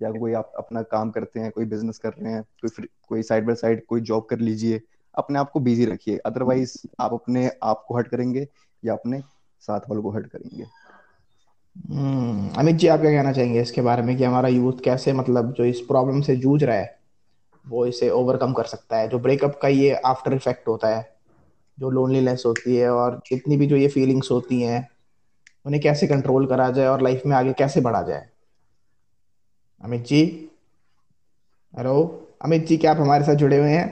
या 0.00 0.10
कोई 0.10 0.32
आप 0.32 0.52
अपना 0.58 0.82
काम 0.82 1.10
करते 1.10 1.40
हैं 1.40 1.50
कोई 1.50 1.64
बिज़नेस 1.64 1.98
कर 1.98 2.12
रहे 2.12 2.32
हैं 2.32 2.42
कोई 2.62 2.86
कोई 3.08 3.22
साइड 3.22 3.46
बाय 3.46 3.54
साइड 3.54 3.84
कोई 3.86 4.00
जॉब 4.00 4.26
कर 4.30 4.38
लीजिए 4.38 4.80
अपने 5.14 5.38
आप 5.38 5.50
को 5.50 5.60
बिज़ी 5.60 5.84
रखिए। 5.84 6.16
अदरवाइज़ 6.16 6.76
आप 7.00 7.12
अपने 7.12 7.50
आप 7.62 7.84
को 7.88 7.96
हट 7.98 8.08
करेंगे 8.08 8.46
या 8.82 8.92
अपने 8.92 9.22
साथ 9.62 9.80
वालों 9.80 10.02
को 10.02 10.10
हट 10.10 10.26
करेंगे। 10.26 10.66
हम्म 11.90 12.50
अमित 12.58 12.76
जी 12.76 12.88
आप 12.88 13.00
क्या 13.00 13.10
कहना 13.10 13.32
चाहेंगे 13.32 13.60
इसके 13.62 13.80
बारे 13.80 14.02
में 14.02 14.16
कि 14.16 14.24
हमारा 14.24 14.48
यूथ 14.48 14.80
कैसे 14.84 15.12
मतलब 15.12 15.52
जो 15.52 15.64
इस 15.64 15.80
प्रॉब्लम 15.80 16.20
से 16.20 16.36
जूझ 16.36 16.62
रहा 16.64 16.76
है? 16.76 16.97
वो 17.68 17.86
इसे 17.86 18.10
ओवरकम 18.10 18.52
कर 18.52 18.64
सकता 18.64 18.96
है। 18.96 19.08
जो 19.08 19.18
ब्रेकअप 19.18 19.58
का 19.62 19.68
ये 19.68 19.94
आफ्टर 20.06 20.34
इफ़ेक्ट 20.34 20.68
होता 20.68 20.88
है 20.88 21.06
जो 21.78 21.90
लोनलीनेस 21.90 22.42
होती 22.46 22.76
है 22.76 22.90
और 22.90 23.20
जितनी 23.26 23.56
भी 23.56 23.66
जो 23.66 23.76
ये 23.76 23.88
फीलिंग्स 23.88 24.30
होती 24.30 24.60
हैं 24.62 24.88
उन्हें 25.66 25.82
कैसे 25.82 26.06
कंट्रोल 26.06 26.46
करा 26.46 26.70
जाए 26.70 26.86
और 26.86 27.02
लाइफ 27.02 27.22
में 27.26 27.36
आगे 27.36 27.52
कैसे 27.52 27.80
बढ़ा 27.80 28.02
जाए। 28.02 28.28
अमित 29.80 30.04
जी? 30.06 30.24
हेलो 31.74 31.94
अमित 32.42 32.66
जी 32.66 32.76
क्या 32.76 32.90
आप 32.90 32.98
हमारे 32.98 33.24
साथ 33.24 33.34
जुड़े 33.34 33.58
हुए 33.58 33.70
हैं? 33.70 33.86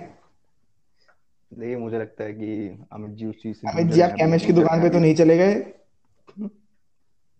देखिए 1.50 1.76
मुझे 1.76 1.98
लगता 1.98 2.24
है 2.24 2.32
कि 2.32 2.86
अमित 2.92 3.10
जी 3.10 3.26
उस 3.26 3.34
चीज़ 3.34 3.56
से 3.56 3.68
अमित 3.68 3.86
जी 3.86 4.00
आप 4.00 4.10
केमिस्ट 4.10 4.46
की 4.46 4.52
दुकान 4.52 4.82
पे 4.82 4.90
तो 4.90 4.98
नहीं 4.98 5.14
चले 5.14 5.36
गए? 5.38 5.54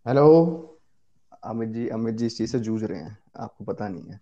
हेलो 0.07 0.27
अमित 1.45 1.69
जी 1.69 1.89
अमित 1.89 2.15
जी 2.15 2.27
इस 2.27 2.39
चीज़ 2.39 2.53
से 2.53 2.59
जूझ 2.59 2.83
रहे 2.85 2.99
हैं 2.99 3.19
आपको 3.37 3.65
पता 3.65 3.89
नहीं 3.89 4.03
है। 4.03 4.21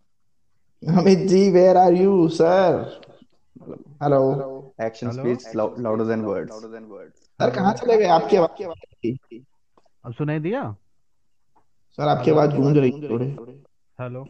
Amit 0.85 1.19
ji 1.29 1.51
where 1.51 1.77
are 1.77 1.93
you 1.95 2.29
sir 2.29 3.01
hello 4.03 4.19
action 4.83 5.11
speech 5.11 5.45
louder 5.57 6.05
than 6.05 6.25
words 6.25 6.63
sir 7.41 7.51
कहाँ 7.51 7.73
चले 7.75 7.97
गए? 7.97 8.07
आपकी 8.07 8.37
आवाज़ 8.37 8.63
अब 10.05 10.13
सुनाई 10.13 10.39
दिया? 10.39 10.63
सर 11.99 12.09
आपकी 12.09 12.31
आवाज़ 12.31 12.55
गूंज 12.57 12.79
रही 12.79 12.91
थोड़ी। 13.03 13.27
हेलो 13.99 14.27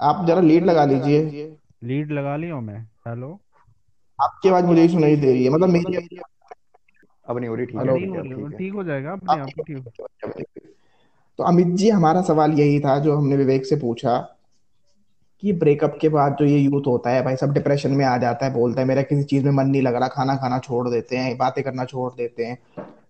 आप 0.00 0.24
जरा 0.26 0.40
लीड 0.40 0.64
लगा 0.64 0.84
लीजिए। 0.84 1.46
लीड 1.84 2.12
लगा 2.12 2.36
लिया 2.36 2.60
मैं। 2.60 2.80
हेलो 3.08 3.38
आपकी 4.18 4.48
आवाज़ 4.48 4.64
मुझे 4.64 4.82
ही 4.82 4.88
सुनाई 4.88 5.16
दे 5.16 5.32
रही 5.32 5.44
है। 5.44 5.50
मतलब 5.50 5.68
मेरी 5.68 6.18
अब 7.28 7.38
नहीं 7.38 7.48
हो 7.48 7.54
रही 7.54 7.66
ठीक 7.66 7.76
है। 7.76 8.58
ठीक 8.58 8.72
हो 8.74 8.84
जाएगा। 8.84 9.12
अपने 9.12 9.40
आप 9.40 9.48
ठीक 9.66 9.78
तो 11.38 11.44
अमित 11.44 11.66
जी 11.78 11.88
हमारा 11.90 12.22
सवाल 12.22 12.52
यही 12.52 12.80
था 12.80 12.98
जो 12.98 13.16
हमने 13.16 13.36
विवेक 13.36 13.66
से 13.66 13.76
पूछा। 13.76 14.18
कि 15.40 15.52
ब्रेकअप 15.52 15.98
के 16.00 16.08
बाद 16.08 16.36
जो 16.38 16.44
ये 16.44 16.58
यूथ 16.58 16.82
होता 16.86 17.10
है 17.10 17.22
भाई 17.22 17.36
सब 17.36 17.52
डिप्रेशन 17.52 17.90
में 17.90 18.04
आ 18.04 18.18
जाता 18.18 18.46
है 18.46 18.52
बोलता 18.52 18.80
है 18.80 18.86
मेरा 18.86 19.02
किसी 19.02 19.22
चीज़ 19.22 19.44
में 19.44 19.52
मन 19.52 19.66
नहीं 19.66 19.82
लग 19.82 19.94
रहा 19.94 20.08
खाना 20.08 20.36
खाना 20.36 20.58
छोड़ 20.58 20.88
देते 20.88 21.16
हैं 21.16 21.36
बातें 21.38 21.64
करना 21.64 21.84
छोड़ 21.84 22.12
देते 22.12 22.44
हैं 22.44 22.58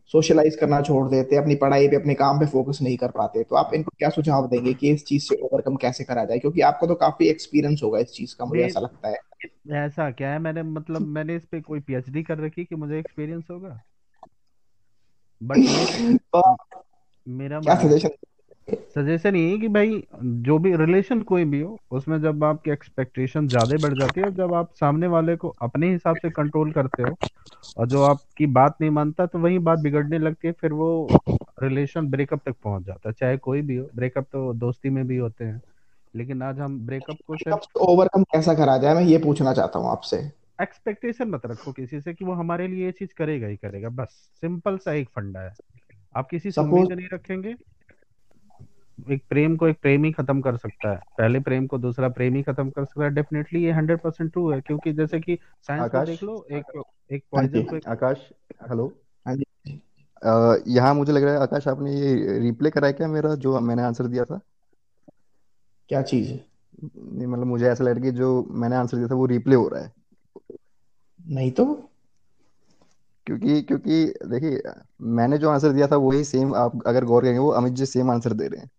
सोशलाइज 0.07 0.57
करना 0.57 0.81
छोड़ 0.81 1.09
देते 1.09 1.35
हैं 1.35 1.43
अपनी 1.43 1.55
पढ़ाई 1.55 1.89
पे 1.89 1.97
अपने 1.97 2.15
काम 2.15 2.41
पे 2.41 2.47
फोकस 2.47 2.79
नहीं 2.83 2.97
कर 2.97 3.09
पाते। 3.09 3.43
तो 3.43 3.57
आप 3.57 3.71
इनको 3.75 3.91
क्या 3.99 4.09
सुझाव 4.09 4.49
देंगे 4.49 4.75
कि 4.75 4.91
इस 4.91 5.05
चीज़ 5.05 5.23
से 5.23 5.35
ओवरकम 5.35 5.77
कैसे 5.77 6.05
करा 6.05 6.25
जाए? 6.25 6.39
क्योंकि 6.39 6.61
आपको 6.61 6.87
तो 6.87 6.95
काफ़ी 6.95 7.29
एक्सपीरियंस 7.29 7.81
होगा 7.85 7.99
इस 7.99 8.13
चीज़ 8.13 8.37
का 8.39 8.45
मुझे 8.45 8.63
ऐसा 8.63 8.81
लगता 8.81 9.09
है। 9.09 9.19
ऐसा 9.73 10.11
क्या 10.11 10.31
है? 10.31 10.39
मैंने 10.39 10.63
मतलब 10.63 11.01
मैंने 11.01 11.37
इस 11.37 11.45
पे 11.45 11.61
कोई 11.61 11.81
पीएचडी 11.81 12.23
कर 12.23 12.39
रखी 12.39 12.65
कि 12.65 12.75
मुझे 12.75 12.99
एक्सपीरियंस 12.99 13.45
होगा? 13.51 13.81
बट 15.43 15.57
मेरा 17.29 17.61
क्या 17.61 17.75
सजेशन 17.75 18.09
सजेशन 18.97 19.37
ये 19.37 19.51
है 19.51 19.59
कि 19.59 19.69
भाई 19.69 20.03
जो 20.45 20.59
भी 20.59 20.75
रिलेशन 20.77 21.21
कोई 21.23 21.45
भी 21.45 21.61
हो 21.61 21.79
उसमें 21.91 22.21
जब 22.23 22.45
आपकी 22.45 22.71
एक्सपेक्टेशन 22.71 23.49
ज़्यादा 23.49 23.77
बढ़ 23.79 23.95
जाती 23.95 24.21
है 24.21 24.31
जब 24.35 24.55
आप 24.55 24.73
सामने 24.81 25.07
वाले 25.07 25.37
को 25.37 25.49
अपने 25.63 25.91
हिसाब 25.93 26.17
से 26.17 26.31
कंट्रोल 26.31 26.73
करते 26.73 27.03
हो 27.03 27.17
और 27.77 27.87
जो 27.87 28.03
आपकी 28.03 28.47
बात 28.49 28.77
नहीं 28.81 28.91
मानता 28.91 29.27
तो 29.27 29.39
वही 29.39 29.59
बात 29.61 29.79
बिगड़ने 29.79 30.19
लगती 30.19 30.49
है 30.49 30.53
फिर 30.61 30.73
वो 30.73 30.91
रिलेशन 31.63 32.09
ब्रेकअप 32.11 32.41
तक 32.47 32.55
पहुँच 32.65 32.85
जाता 32.87 33.09
है। 33.09 33.13
चाहे 33.13 33.37
कोई 33.37 33.63
भी 33.63 33.77
हो 33.77 33.89
ब्रेकअप 33.95 34.27
तो 34.33 34.53
दोस्ती 34.55 34.91
में 34.91 35.07
भी 35.07 35.17
होते 35.17 35.45
हैं 35.45 35.61
लेकिन 36.15 36.43
आज 36.43 36.59
हम 36.61 36.79
ब्रेकअप 36.87 37.19
को 37.27 37.37
सिर्फ़ 37.37 37.79
ओवरकम 37.81 38.23
कैसा 38.23 38.55
करा 38.55 38.77
जाए 38.79 38.95
मैं 38.95 39.03
ये 39.03 39.19
पूछना 39.19 39.53
चाहता 39.53 39.79
हूँ 39.79 39.91
आपसे। 39.91 40.17
एक्सपेक्टेशन 40.63 41.29
मत 41.29 41.47
रखो 41.47 41.73
किसी 41.73 42.01
से 42.01 42.15
कि 42.15 42.25
वो 42.25 42.33
हमारे 42.33 42.67
लिए 42.69 42.85
ये 42.85 42.93
चीज़ 42.93 43.11
करेगा 43.19 43.47
ही 43.47 43.57
करेगा 43.57 43.89
बस। 43.89 44.09
सिंपल 44.43 44.79
सा 44.79 44.93
एक 44.93 45.09
फंडा 45.09 45.41
है। 45.41 45.53
आप 46.15 46.29
किसी 46.31 46.51
से 46.51 46.61
उम्मीद 46.61 46.93
नहीं 46.93 47.09
रखेंगे। 47.13 47.55
एक 49.11 49.23
प्रेम 49.29 49.57
को 49.57 49.69
एक 49.69 49.79
प्रेमी 49.83 50.11
खत्म 50.13 50.41
कर 50.41 50.57
सकता 50.57 50.91
है। 50.91 50.97
पहले 51.19 51.41
प्रेम 51.41 51.67
को 51.67 51.79
दूसरा 51.79 52.09
प्रेमी 52.09 52.43
खत्म 52.43 52.71
कर 52.71 52.85
सकता 52.85 53.05
है। 53.05 53.11
डेफिनेटली 53.11 53.63
ये 53.65 53.73
हंड्रेड 53.73 54.01
परसेंट 54.01 54.33
ट्रू 54.33 54.51
है 54.51 54.61
क्योंकि 54.61 54.93
जैसे 54.93 55.21
कि 55.21 55.39
साइंस 55.63 55.83
आकाश? 55.85 56.09
देख 56.09 56.23
लो 56.23 56.45
एक 56.51 56.83
एक 57.11 57.25
हाँ 57.37 57.45
जी 57.45 57.49
पॉइजन 57.53 57.71
को 57.71 57.77
एक 57.77 57.89
आकाश 57.89 58.29
हेलो 58.71 58.93
हाँ 59.27 59.35
जी। 59.37 59.45
यहाँ 60.67 60.95
मुझे 60.95 61.13
लग 61.13 61.23
रहा 61.23 61.35
है 61.35 61.41
आकाश 61.41 61.69
आपने 61.69 61.95
ये 61.95 62.39
रिप्ले 62.39 62.71
कराया 62.71 62.93
क्या 62.93 63.09
मेरा 63.09 63.35
जो 63.37 63.59
मैंने 63.61 63.83
आंसर 63.83 64.07
दिया 64.07 64.25
था? 64.25 64.41
क्या 65.91 66.03
चीज़ 66.03 66.33
नहीं 66.85 67.27
मतलब 67.27 67.47
मुझे 67.47 67.67
ऐसा 67.67 67.85
लग 67.85 67.91
रहा 67.91 68.05
है 68.05 68.11
कि 68.11 68.19
जो 68.19 68.47
मैंने 68.51 68.77
आंसर 68.77 68.97
दिया 68.97 69.09
था 69.09 69.15
वो 69.15 69.27
रिप्ले 69.27 69.55
हो 69.55 69.69
रहा 69.69 69.83
है। 69.83 69.93
नहीं 71.27 71.51
तो? 71.51 71.65
क्योंकि 73.27 73.63
क्योंकि 73.63 74.05
देखिए 74.27 74.61
मैंने 75.11 75.39
जो 75.39 75.51
आंसर 75.51 75.73
दिया 75.73 75.87
था 75.87 75.97
वही 75.97 76.25
सेम 76.25 76.55
आप 76.55 76.81
अगर 76.87 77.05
गौर 77.05 77.23
करेंगे 77.23 77.39
वो 77.39 77.51
अमित 77.51 77.73
जी 77.73 77.87
सेम 77.87 78.11
आंसर 78.11 78.33
दे 78.33 78.49
रहे 78.49 78.61
हैं। 78.61 78.71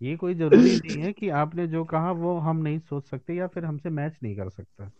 ये 0.00 0.16
कोई 0.16 0.34
ज़रूरी 0.34 0.76
नहीं 0.76 0.98
है 0.98 1.12
कि 1.12 1.28
आपने 1.36 1.66
जो 1.66 1.84
कहा 1.84 2.10
वो 2.12 2.38
हम 2.38 2.56
नहीं 2.56 2.78
सोच 2.80 3.08
सकते 3.08 3.34
या 3.34 3.46
फिर 3.46 3.64
हमसे 3.64 3.90
मैच 3.90 4.18
नहीं 4.22 4.36
कर 4.36 4.48
सकता। 4.50 4.90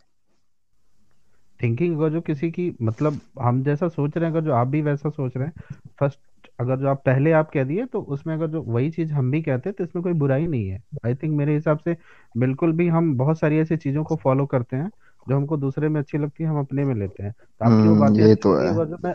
थिंकिंग 1.59 1.95
अगर 1.97 2.09
जो 2.09 2.21
किसी 2.21 2.49
की 2.51 2.71
मतलब 2.81 3.19
हम 3.41 3.63
जैसा 3.63 3.87
सोच 3.87 4.17
रहे 4.17 4.25
हैं 4.25 4.31
अगर 4.31 4.45
जो 4.45 4.53
आप 4.53 4.67
भी 4.67 4.81
वैसा 4.81 5.09
सोच 5.09 5.37
रहे 5.37 5.45
हैं 5.47 5.53
फ़र्स्ट 5.99 6.19
अगर 6.59 6.77
जो 6.77 6.87
आप 6.87 7.01
पहले 7.05 7.31
आप 7.31 7.49
कह 7.51 7.63
दिए 7.63 7.85
तो 7.85 8.01
उसमें 8.01 8.33
अगर 8.35 8.47
जो 8.47 8.61
वही 8.63 8.89
चीज़ 8.91 9.13
हम 9.13 9.31
भी 9.31 9.41
कहते 9.41 9.69
हैं 9.69 9.75
तो 9.77 9.83
इसमें 9.83 10.03
कोई 10.03 10.13
बुराई 10.13 10.47
नहीं 10.47 10.67
है। 10.69 10.81
आई 11.05 11.15
थिंक 11.15 11.33
मेरे 11.37 11.53
हिसाब 11.55 11.77
से 11.79 11.95
बिल्कुल 12.35 12.71
भी 12.73 12.87
हम 12.87 13.13
बहुत 13.17 13.39
सारी 13.39 13.59
ऐसी 13.59 13.77
चीज़ों 13.77 14.03
को 14.03 14.15
फॉलो 14.15 14.45
करते 14.45 14.75
हैं 14.75 14.89
जो 15.27 15.35
हमको 15.35 15.57
दूसरे 15.57 15.89
में 15.89 15.99
अच्छी 16.01 16.17
लगती 16.17 16.43
है 16.43 16.49
हम 16.49 16.59
अपने 16.59 16.85
में 16.85 16.95
लेते 16.95 17.23
हैं। 17.23 17.31
तो 17.31 17.65
आपकी 17.65 17.87
वो 17.87 17.95
हम्म 17.95 17.97
बातें 17.97 18.23
ये 18.23 18.35
अच्छी 18.35 18.37
तो 18.37 18.57
है। 18.57 18.73
जो 18.85 18.97
मैं 18.99 19.13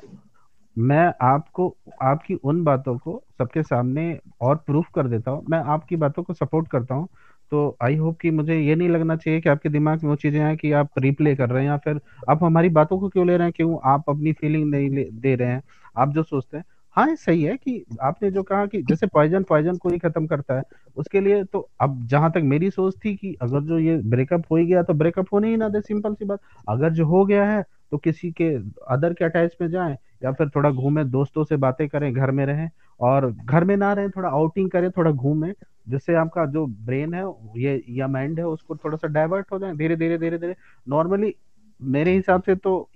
मैं 0.76 1.12
आपको, 1.22 1.76
आपकी 2.02 2.34
उन 2.34 2.62
बातों 2.64 2.96
को 2.98 3.22
सबके 3.38 3.62
सामने 3.62 4.18
और 4.40 4.56
प्रूफ 4.56 4.86
कर 4.94 5.08
देता 5.08 5.30
हूँ। 5.30 5.44
मैं 5.50 5.58
आपकी 5.66 5.96
बातों 5.96 6.22
को 6.22 6.34
सपोर्ट 6.34 6.68
करता 6.68 6.94
हूँ। 6.94 7.08
तो 7.52 7.76
आई 7.82 7.96
होप 7.96 8.18
कि 8.20 8.30
मुझे 8.30 8.58
ये 8.58 8.74
नहीं 8.74 8.88
लगना 8.88 9.16
चाहिए 9.16 9.40
कि 9.40 9.48
आपके 9.48 9.68
दिमाग 9.68 10.02
में 10.02 10.10
वो 10.10 10.16
चीज़ें 10.16 10.40
हैं 10.40 10.56
कि 10.56 10.72
आप 10.72 10.90
रिप्ले 10.98 11.34
कर 11.36 11.48
रहे 11.50 11.62
हैं 11.62 11.70
या 11.70 11.76
फिर 11.76 12.00
आप 12.30 12.42
हमारी 12.44 12.68
बातों 12.70 12.98
को 13.00 13.08
क्यों 13.08 13.26
ले 13.26 13.36
रहे 13.36 13.46
हैं, 13.46 13.52
क्यों 13.56 13.78
आप 13.84 14.04
अपनी 14.08 14.32
फीलिंग 14.32 14.70
नहीं 14.70 14.90
दे 15.12 15.34
रहे 15.34 15.48
हैं? 15.48 15.62
आप 15.96 16.12
जो 16.12 16.22
सोचते 16.22 16.56
हैं। 16.56 16.64
हाँ 16.96 17.14
सही 17.16 17.42
है 17.42 17.56
कि 17.56 17.84
आपने 18.02 18.30
जो 18.30 18.42
कहा 18.42 18.66
कि 18.66 18.80
जैसे 18.82 19.06
पॉइजन 19.06 19.42
पॉइजन 19.42 19.76
को 19.76 19.88
ही 19.88 19.98
खत्म 19.98 20.26
करता 20.26 20.56
है, 20.56 20.62
उसके 20.96 21.20
लिए 21.20 21.42
तो 21.44 21.68
अब 21.80 22.06
जहाँ 22.08 22.30
तक 22.32 22.40
मेरी 22.44 22.70
सोच 22.70 22.94
थी 23.04 23.14
कि 23.16 23.34
अगर 23.42 23.60
जो 23.62 23.78
ये 23.78 23.96
ब्रेकअप 24.06 24.44
हो 24.50 24.56
ही 24.56 24.66
गया 24.66 24.82
तो 24.82 24.94
ब्रेकअप 24.94 25.32
होने 25.32 25.48
ही 25.48 25.56
ना 25.56 25.68
दे 25.68 25.80
सिंपल 25.80 26.14
सी 26.14 26.24
बात। 26.24 26.40
अगर 26.68 26.92
जो 26.92 27.06
हो 27.06 27.24
गया 27.24 27.44
है 27.46 27.64
तो 27.92 27.98
किसी 27.98 28.30
के 28.32 28.54
अदर 28.88 29.12
के 29.12 29.24
अटैच 29.24 29.56
में 29.60 29.68
जाएँ 29.70 29.96
या 30.24 30.32
फिर 30.32 30.48
थोड़ा 30.48 30.70
घूमें 30.70 31.10
दोस्तों 31.10 31.44
से 31.44 31.56
बातें 31.56 31.88
करें 31.88 32.12
घर 32.14 32.30
में 32.30 32.46
रहें 32.46 32.68
और 33.00 33.30
घर 33.32 33.64
में 33.64 33.76
ना 33.76 33.92
रहें 33.92 34.10
थोड़ा 34.10 34.28
आउटिंग 34.28 34.70
करें 34.70 34.90
थोड़ा 34.90 35.10
घूमें 35.10 35.52
जिससे 35.88 36.14
आपका 36.14 36.46
जो 36.46 36.66
ब्रेन 36.66 37.14
है 37.14 37.24
ये 37.56 37.82
या 37.90 38.08
माइंड 38.08 38.38
है 38.38 38.46
उसको 38.46 38.76
थोड़ा 38.76 38.96
सा 38.96 39.08
डाइवर्ट 39.08 39.52
हो 39.52 39.58
जाए 39.58 39.72
धीरे 39.72 39.96
धीरे 39.96 40.18
धीरे 40.18 40.38
धीरे। 40.38 40.54
नॉर्मली 40.88 41.34
मेरे 41.80 42.12
हिसाब 42.12 42.42
से 42.42 42.54
तो 42.54 42.88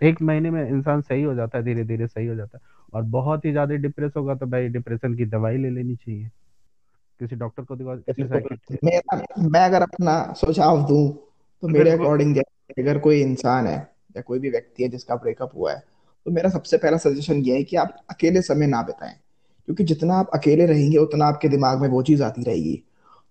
एक 0.00 0.22
महीने 0.22 0.50
में 0.50 0.68
इंसान 0.68 1.00
सही 1.00 1.22
हो 1.22 1.34
जाता 1.34 1.58
है 1.58 1.64
धीरे 1.64 1.84
धीरे 1.84 2.06
सही 2.06 2.26
हो 2.26 2.34
जाता 2.34 2.58
है। 2.58 2.62
और 2.92 3.02
बहुत 3.02 3.44
ही 3.44 3.50
ज़्यादा 3.52 3.74
डिप्रेस 3.74 4.12
होगा 4.16 4.34
तो 4.34 4.46
भाई 4.46 4.68
डिप्रेशन 4.68 5.14
की 5.14 5.24
दवाई 5.24 5.56
ले 5.56 5.70
लेनी 5.70 5.94
चाहिए। 5.96 6.28
किसी 7.20 7.36
डॉक्टर 7.36 7.62
को 7.62 7.76
दिखा 7.76 8.38
मैं 8.84 9.00
मैं 9.50 9.60
अगर 9.60 9.82
अपना 9.82 10.32
सुझाव 10.32 10.86
दूँ 10.88 11.08
तो 11.62 11.68
मेरे 11.68 11.90
अकॉर्डिंग 11.90 12.36
अगर 12.78 12.98
कोई 12.98 13.20
इंसान 13.20 13.66
है 13.66 13.93
या 14.16 14.22
कोई 14.22 14.38
भी 14.38 14.50
व्यक्ति 14.50 14.82
है 14.82 14.88
जिसका 14.88 15.16
ब्रेकअप 15.16 15.50
हुआ 15.56 15.72
है 15.72 15.82
तो 16.26 16.30
मेरा 16.30 16.50
सबसे 16.50 16.76
पहला 16.76 16.96
सजेशन 16.98 17.38
ये 17.38 17.54
है 17.54 17.64
कि 17.64 17.76
आप 17.76 17.96
अकेले 18.10 18.42
समय 18.42 18.66
ना 18.66 18.82
बिताएँ, 18.82 19.14
क्योंकि 19.68 19.84
जितना 19.84 20.14
आप 20.14 20.30
अकेले 20.34 20.66
रहेंगे, 20.66 20.96
उतना 20.98 21.26
आपके 21.26 21.48
दिमाग 21.48 21.80
में 21.80 21.88
वो 21.88 22.02
चीज़ 22.02 22.22
आती 22.22 22.42
रहेगी। 22.42 22.82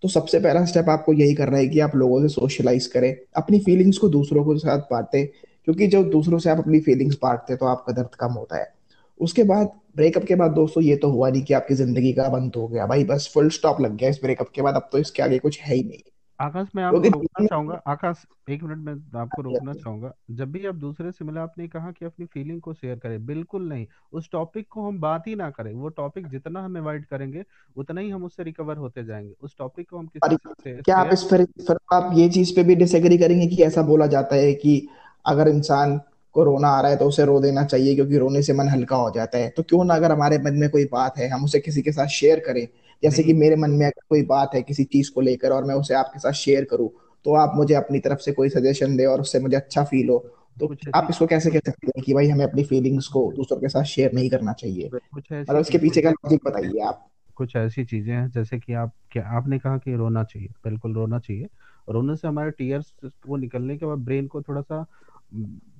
तो 0.04 0.08
सबसे 0.08 0.39
पहला 0.39 0.63
स्टेप 0.65 0.89
आपको 0.89 1.13
यही 1.13 1.34
करना 1.36 1.58
है 1.58 1.67
कि 1.67 1.80
आप 1.80 1.96
लोगों 1.96 2.22
से 2.22 2.28
सोशलाइज 2.30 2.88
करें, 2.88 3.15
अपनी 3.36 3.60
फीलिंग्स 3.60 3.98
को 3.98 4.10
दूसरों 4.10 4.43
के 4.46 4.58
साथ 4.60 4.80
बांटें, 4.91 5.26
क्योंकि 5.65 5.88
जब 5.88 6.10
दूसरों 6.10 6.39
से 6.39 6.50
आप 6.50 6.60
अपनी 6.60 6.80
फीलिंग्स 6.82 7.17
बांटते 7.24 7.54
हैं 7.54 7.60
तो 7.60 7.65
आपका 7.65 7.93
दर्द 7.93 8.15
कम 8.19 8.34
होता 8.34 8.58
है। 8.58 8.72
उसके 9.19 9.43
बाद 9.46 9.72
ब्रेकअप 9.96 10.24
के 10.24 10.36
बाद 10.36 10.52
दोस्तों, 10.52 10.84
ये 10.84 10.96
तो 10.96 11.10
हुआ 11.10 11.30
नहीं 11.30 11.43
कि 11.43 11.54
आपकी 11.54 11.76
ज़िंदगी 11.76 12.13
का 12.13 12.24
अंत 12.26 12.56
हो 12.58 12.67
गया, 12.67 12.86
भाई 12.86 13.04
बस 13.06 13.30
फुल 13.34 13.50
स्टॉप 13.52 13.82
लग 13.82 13.96
गया 13.98 14.10
इस 14.10 14.19
ब्रेकअप 14.24 14.52
के 14.56 14.62
बाद, 14.62 14.76
अब 14.76 14.89
तो 14.91 14.98
इसके 15.00 15.24
आगे 15.24 15.39
कुछ 15.39 15.60
है 15.60 15.76
ही 15.76 15.84
नहीं। 15.84 16.04
आकाश 16.39 16.67
मैं 16.76 16.84
आपको 16.84 17.10
रोकना 17.10 17.46
चाहूँगा। 17.46 17.82
आकाश 17.88 18.24
एक 18.50 18.63
मिनट 18.63 18.78
मैं 18.78 19.19
आपको 19.22 19.41
रोकना 19.41 19.74
चाहूँगा। 19.74 20.12
जब 20.32 20.52
भी 20.52 20.65
आप 20.67 20.76
दूसरे 20.76 21.12
से 21.12 21.26
मिले 21.26 21.39
आपने 21.39 21.67
कहा 21.67 21.91
कि 21.91 22.06
अपनी 22.06 22.26
फीलिंग 22.26 22.62
को 22.62 22.74
शेयर 22.74 22.98
करें। 23.00 23.26
बिल्कुल 23.26 23.67
नहीं। 23.69 23.86
उस 24.13 24.30
टॉपिक 24.32 24.67
को 24.69 24.88
हम 24.88 25.00
बात 25.00 25.28
ही 25.28 25.36
ना 25.36 25.50
करें। 25.50 25.74
वो 25.74 25.89
टॉपिक 25.89 26.28
जितना 26.28 26.63
हम 26.63 26.78
अवॉइड 26.78 27.06
करेंगे 27.06 27.43
उतना 27.76 28.02
ही 28.02 28.10
हम 28.10 28.24
उससे 28.24 28.43
रिकवर 28.43 28.78
होते 28.78 29.04
जाएँगे। 29.04 29.34
उस 29.41 29.56
टॉपिक 29.58 29.89
को 29.89 29.98
हम 29.98 30.08
किसी 30.08 30.38
से 30.63 30.76
क्या 30.82 30.98
आप 30.98 31.10
इस 31.13 31.24
पर 31.24 31.46
आप 31.93 32.12
ये 32.13 32.30
चीज़ 32.30 32.56
पे 32.56 32.63
भी 32.63 32.76
डिसएग्री 32.76 33.17
करेंगे 33.17 33.48
कि 33.48 33.63
ऐसा 33.63 33.82
बोला 33.82 34.08
जाता 34.08 34.36
है 34.36 34.54
कि 34.54 34.88
अगर 35.26 35.48
इंसान 35.48 36.00
को 36.36 36.43
रोना 36.43 36.67
आ 36.67 36.82
रहा 36.82 36.91
है 36.91 36.98
तो 36.98 37.06
उसे 37.06 37.26
रो 37.26 37.39
देना 37.39 37.63
चाहिए 37.63 37.96
क्योंकि 37.96 38.17
रोने 38.17 38.41
से 38.41 38.54
मन 38.54 38.67
हल्का 38.67 38.96
हो 38.96 39.12
जाता 39.12 39.38
है। 39.38 39.50
तो 39.50 39.63
क्यों 39.63 39.84
ना 39.86 39.96
अगर 39.96 40.12
हमारे 40.12 40.38
मन 40.38 40.54
में 40.54 40.69
कोई 40.69 40.86
बात 40.86 41.17
है 41.17 41.28
हम 41.30 41.43
उसे 41.43 41.60
किसी 41.60 41.82
के 41.82 41.91
साथ 41.91 42.08
शेयर 42.08 42.39
करें। 42.39 42.67
जैसे 43.04 43.24
कि 43.24 43.34
मेरे 43.34 43.56
मन 43.56 43.72
में 43.72 43.86
अगर 43.86 44.02
कोई 44.10 44.24
बात 44.24 44.56
है 44.56 44.62
किसी 44.62 44.84
चीज़ 44.84 45.12
को 45.12 45.22
लेकर 45.22 45.52
और 45.52 45.63
मैं 45.63 45.76
उसे 45.76 45.94
आपके 45.94 46.20
साथ 46.20 46.32
शेयर 46.32 46.63
करूँ 46.63 46.89
तो 47.26 47.36
आप 47.36 47.52
मुझे 47.56 47.74
अपनी 47.76 48.00
तरफ़ 48.00 48.20
से 48.20 48.32
कोई 48.32 48.50
सजेशन 48.50 48.96
दे 48.98 49.06
और 49.06 49.22
उससे 49.22 49.39
मुझे 49.39 49.56
अच्छा 49.56 49.84
फील 49.84 50.10
हो 50.10 50.18
तो 50.60 50.74
आप 50.96 51.08
इसको 51.10 51.26
कैसे 51.26 51.50
कह 51.52 51.60
सकते 51.66 51.88
हैं 51.88 52.04
कि 52.04 52.13
भाई 52.13 52.28
हमें 52.28 52.46
अपनी 52.46 52.63
फीलिंग्स 52.63 53.08
को 53.08 53.32
दूसरों 53.36 53.60
के 53.60 53.68
साथ 53.68 53.84
शेयर 53.84 54.12
नहीं 54.13 54.30
करना 54.30 54.54
चाहिए? 54.54 54.89
मतलब 54.94 55.60
इसके 55.60 55.78
पीछे 55.78 56.02
का 56.02 56.10
लॉजिक 56.10 56.39
बताइए 56.46 56.80
आप। 56.80 57.10
कुछ 57.38 57.56
ऐसी 57.56 57.86
चीज़ें 57.86 58.13
हैं 58.16 58.30
जैसे 58.30 58.60
कि 58.60 58.74
आप 58.74 58.92
क्या 59.12 59.28
आपने 59.28 59.60
कहा 59.60 59.78
कि 59.78 59.96
रोना 59.96 60.24
चाहिए? 60.24 60.48
बिल्कुल 60.63 60.94
रोना 60.94 61.20
चाहिए। 61.20 61.48
रोने 61.89 62.16
से 62.16 62.28
हमारे 62.28 62.52
टीयर्स 62.52 62.94
वो 63.28 63.38
निकलने 63.38 63.78
के 63.78 63.86
बाद 63.86 63.98
ब्रेन 63.98 64.28
को 64.28 64.42
थोड़ा 64.42 64.62
सा 64.62 64.86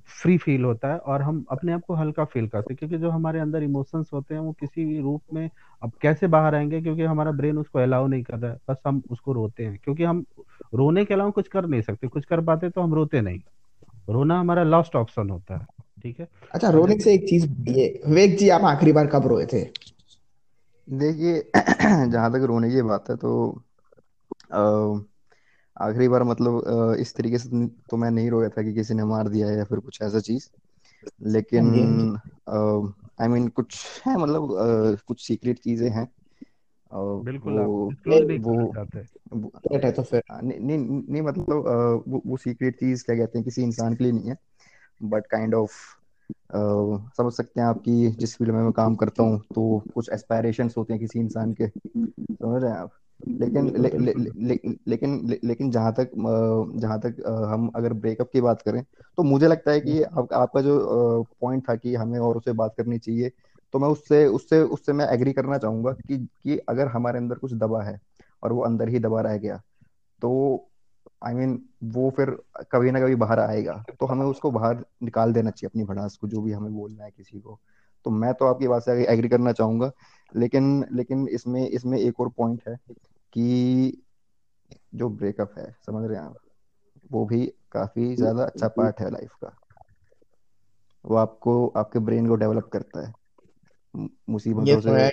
फ्री 0.06 0.38
फील 0.38 0.64
होता 0.64 0.88
है 0.92 0.98
और 0.98 1.22
हम 1.22 1.44
अपने 1.50 1.72
आप 1.72 1.82
को 1.86 1.94
हल्का 1.94 2.24
फील 2.24 2.48
करते 2.48 2.72
हैं 2.74 2.76
क्योंकि 2.78 2.98
जो 2.98 3.10
हमारे 3.10 3.40
अंदर 3.40 3.62
इमोशंस 3.62 4.10
होते 4.12 4.34
हैं 4.34 4.40
वो 4.40 4.52
किसी 4.52 4.84
भी 4.84 5.00
रूप 5.00 5.22
में 5.34 5.50
अब 5.82 5.92
कैसे 6.00 6.26
बाहर 6.26 6.54
आएँगे 6.54 6.80
क्योंकि 6.82 7.02
हमारा 7.02 7.30
ब्रेन 7.30 7.58
उसको 7.58 7.78
अलाउ 7.78 8.06
नहीं 8.06 8.22
कर 8.22 8.38
रहा 8.38 8.50
है 8.52 8.58
बस 8.70 8.76
हम 8.86 9.02
उसको 9.10 9.32
रोते 9.32 9.64
हैं 9.64 9.78
क्योंकि 9.84 10.04
हम 10.04 10.24
रोने 10.74 11.04
के 11.04 11.14
अलावा 11.14 11.30
कुछ 11.30 11.48
कर 11.48 11.66
नहीं 11.66 11.82
सकते। 11.82 12.08
कुछ 12.08 12.24
कर 12.24 12.40
पाते 12.40 12.70
तो 12.70 12.80
हम 12.80 12.94
रोते 12.94 13.20
नहीं। 13.20 13.40
रोना 14.08 14.40
हमारा 14.40 14.62
लास्ट 14.62 14.96
ऑप्शन 14.96 15.30
होता 15.30 15.56
है 15.56 15.66
ठीक 16.02 16.20
है? 16.20 16.28
अच्छा 16.54 16.70
रोने 16.70 16.98
से 16.98 17.14
एक 17.14 17.28
चीज़ 17.28 17.48
बताइए। 17.48 18.00
विवेक 18.06 18.38
जी 18.38 18.48
आप 18.48 18.60
आखिरी 18.60 18.92
बार 18.92 19.06
कब 19.06 19.26
रोए 19.26 19.46
थे? 19.46 19.64
देखिए 20.90 21.50
जहाँ 22.10 22.32
तक 22.32 22.44
रोने 22.44 22.70
की 22.70 22.82
बात 22.82 23.10
है 23.10 23.16
तो 23.16 23.62
अ, 24.50 24.58
आखिरी 25.76 26.08
बार 26.08 26.22
मतलब 26.22 26.96
इस 27.00 27.14
तरीके 27.16 27.38
से 27.38 27.66
तो 27.90 27.96
मैं 27.96 28.10
नहीं 28.10 28.30
रोया 28.30 28.48
था 28.48 28.62
कि 28.62 28.74
किसी 28.74 28.94
ने 28.94 29.04
मार 29.04 29.28
दिया 29.28 29.48
है 29.48 29.56
या 29.56 29.64
फिर 29.64 29.78
कुछ 29.80 30.02
ऐसा 30.02 30.20
चीज़। 30.20 30.48
लेकिन 31.28 31.64
हाँ 31.64 31.72
जी 31.72 31.82
हाँ 31.82 32.94
आई 33.20 33.28
मीन 33.28 33.48
कुछ 33.48 33.76
है 34.06 34.16
मतलब 34.16 34.52
अ, 34.52 34.96
कुछ 35.08 35.26
सीक्रेट 35.26 35.58
चीज़ें 35.58 35.90
हैं। 35.90 36.08
बिल्कुल 37.22 37.58
आप 37.58 37.66
वो 37.66 37.86
डिस्क्लोज 37.88 38.26
नहीं 38.26 38.38
वो 38.38 38.54
करना 38.56 38.66
चाहते 38.66 38.98
वो- 39.32 39.50
सीक्रेट 39.52 39.84
है 39.84 39.92
तो 39.92 40.02
फिर। 40.02 40.22
नहीं 40.32 40.58
नहीं 40.60 40.78
नहीं 40.78 41.22
मतलब 41.22 41.52
वो 42.08 42.22
वो 42.26 42.36
सीक्रेट 42.36 42.80
चीज़ 42.80 43.04
क्या 43.04 43.16
कहते 43.16 43.38
हैं 43.38 43.44
किसी 43.44 43.62
इंसान 43.62 43.94
के 43.94 44.04
लिए 44.04 44.12
नहीं 44.12 44.30
है। 44.30 44.36
बट 45.00 45.26
काइंड 45.26 45.54
ऑफ़ 45.54 45.72
समझ 47.16 47.32
सकते 47.32 47.60
हैं 47.60 47.66
आपकी 47.68 48.10
जिस 48.12 48.36
फ़ील्ड 48.36 48.52
में 48.52 48.62
मैं 48.62 48.72
काम 48.72 48.94
करता 48.96 49.22
हूँ 49.22 49.40
तो 49.54 49.80
कुछ 49.94 50.10
एस्पायरेशंस 50.12 50.74
होते 50.78 50.92
हैं 50.92 51.00
किसी 51.02 51.18
इंसान 51.18 51.54
के। 51.54 51.68
समझ 51.68 52.62
रहे 52.62 52.70
हैं 52.72 52.78
आप? 52.78 52.90
लेकिन 53.28 53.76
ले, 53.76 53.88
ले, 53.88 54.30
ले, 54.36 54.60
लेकिन 54.88 55.28
ले, 55.28 55.40
लेकिन 55.44 55.70
जहाँ 55.70 55.92
तक 55.92 56.10
जहाँ 56.76 57.00
तक 57.00 57.16
हम 57.26 57.72
अगर 57.76 57.92
ब्रेकअप 57.92 58.30
की 58.32 58.40
बात 58.40 58.62
करें 58.62 58.84
तो 59.16 59.22
मुझे 59.22 59.48
लगता 59.48 59.70
है 59.70 59.80
कि 59.80 60.02
आप, 60.02 60.32
आपका 60.32 60.60
जो 60.60 61.26
पॉइंट 61.40 61.70
था 61.70 61.74
कि 61.74 61.94
हमें 61.94 62.18
और 62.18 62.36
उसे 62.36 62.52
बात 62.52 62.74
करनी 62.76 62.98
चाहिए 62.98 63.32
तो 63.72 63.78
मैं 63.78 63.88
उससे 63.88 64.26
उससे 64.26 64.62
उससे 64.62 64.92
मैं 64.92 65.06
एग्री 65.06 65.32
करना 65.32 65.58
चाहूँगा 65.58 65.92
कि 65.92 66.28
कि 66.42 66.58
अगर 66.58 66.86
हमारे 66.86 67.18
अंदर 67.18 67.34
कुछ 67.34 67.54
दबा 67.54 67.82
है 67.82 68.00
और 68.42 68.52
वो 68.52 68.62
अंदर 68.62 68.88
ही 68.88 68.98
दबा 68.98 69.20
रह 69.20 69.36
गया 69.36 69.62
तो 70.22 70.64
आई 71.22 71.32
I 71.32 71.36
मीन 71.36 71.52
mean, 71.52 71.94
वो 71.96 72.10
फिर 72.10 72.38
कभी 72.72 72.90
ना 72.90 73.00
कभी 73.00 73.14
बाहर 73.14 73.40
आएगा 73.40 73.84
तो 74.00 74.06
हमें 74.06 74.26
उसको 74.26 74.50
बाहर 74.50 74.84
निकाल 75.02 75.32
देना 75.32 75.50
चाहिए 75.50 75.68
अपनी 75.68 75.84
भड़ास 75.84 76.16
को 76.16 76.28
जो 76.28 76.42
भी 76.42 76.52
हमें 76.52 76.74
बोलना 76.74 77.04
है 77.04 77.10
किसी 77.10 77.40
को। 77.40 77.60
तो 78.04 78.10
मैं 78.10 78.32
तो 78.34 78.44
आपकी 78.44 78.68
बात 78.68 78.82
से 78.82 79.04
एग्री 79.04 79.28
करना 79.28 79.52
चाहूँगा। 79.52 79.90
लेकिन 80.34 80.84
लेकिन 80.92 81.26
इसमें 81.28 81.66
इसमें 81.68 81.98
एक 81.98 82.20
और 82.20 82.28
पॉइंट 82.28 82.62
है 82.68 82.76
कि 83.32 84.02
जो 84.94 85.08
ब्रेकअप 85.08 85.54
है 85.58 85.70
समझ 85.86 86.04
रहे 86.08 86.18
हैं 86.18 86.24
आप 86.24 86.36
वो 87.12 87.24
भी 87.26 87.46
काफ़ी 87.72 88.14
ज़्यादा 88.16 88.44
अच्छा 88.44 88.68
पार्ट 88.68 89.00
है 89.00 89.10
लाइफ 89.10 89.32
का। 89.44 89.56
वो 91.04 91.16
आपको 91.16 91.66
आपके 91.76 91.98
ब्रेन 91.98 92.28
को 92.28 92.34
डेवलप 92.34 92.68
करता 92.72 93.06
है। 93.06 93.12
मुसीबतों 94.30 94.64
तो 94.64 94.80
से 94.80 95.08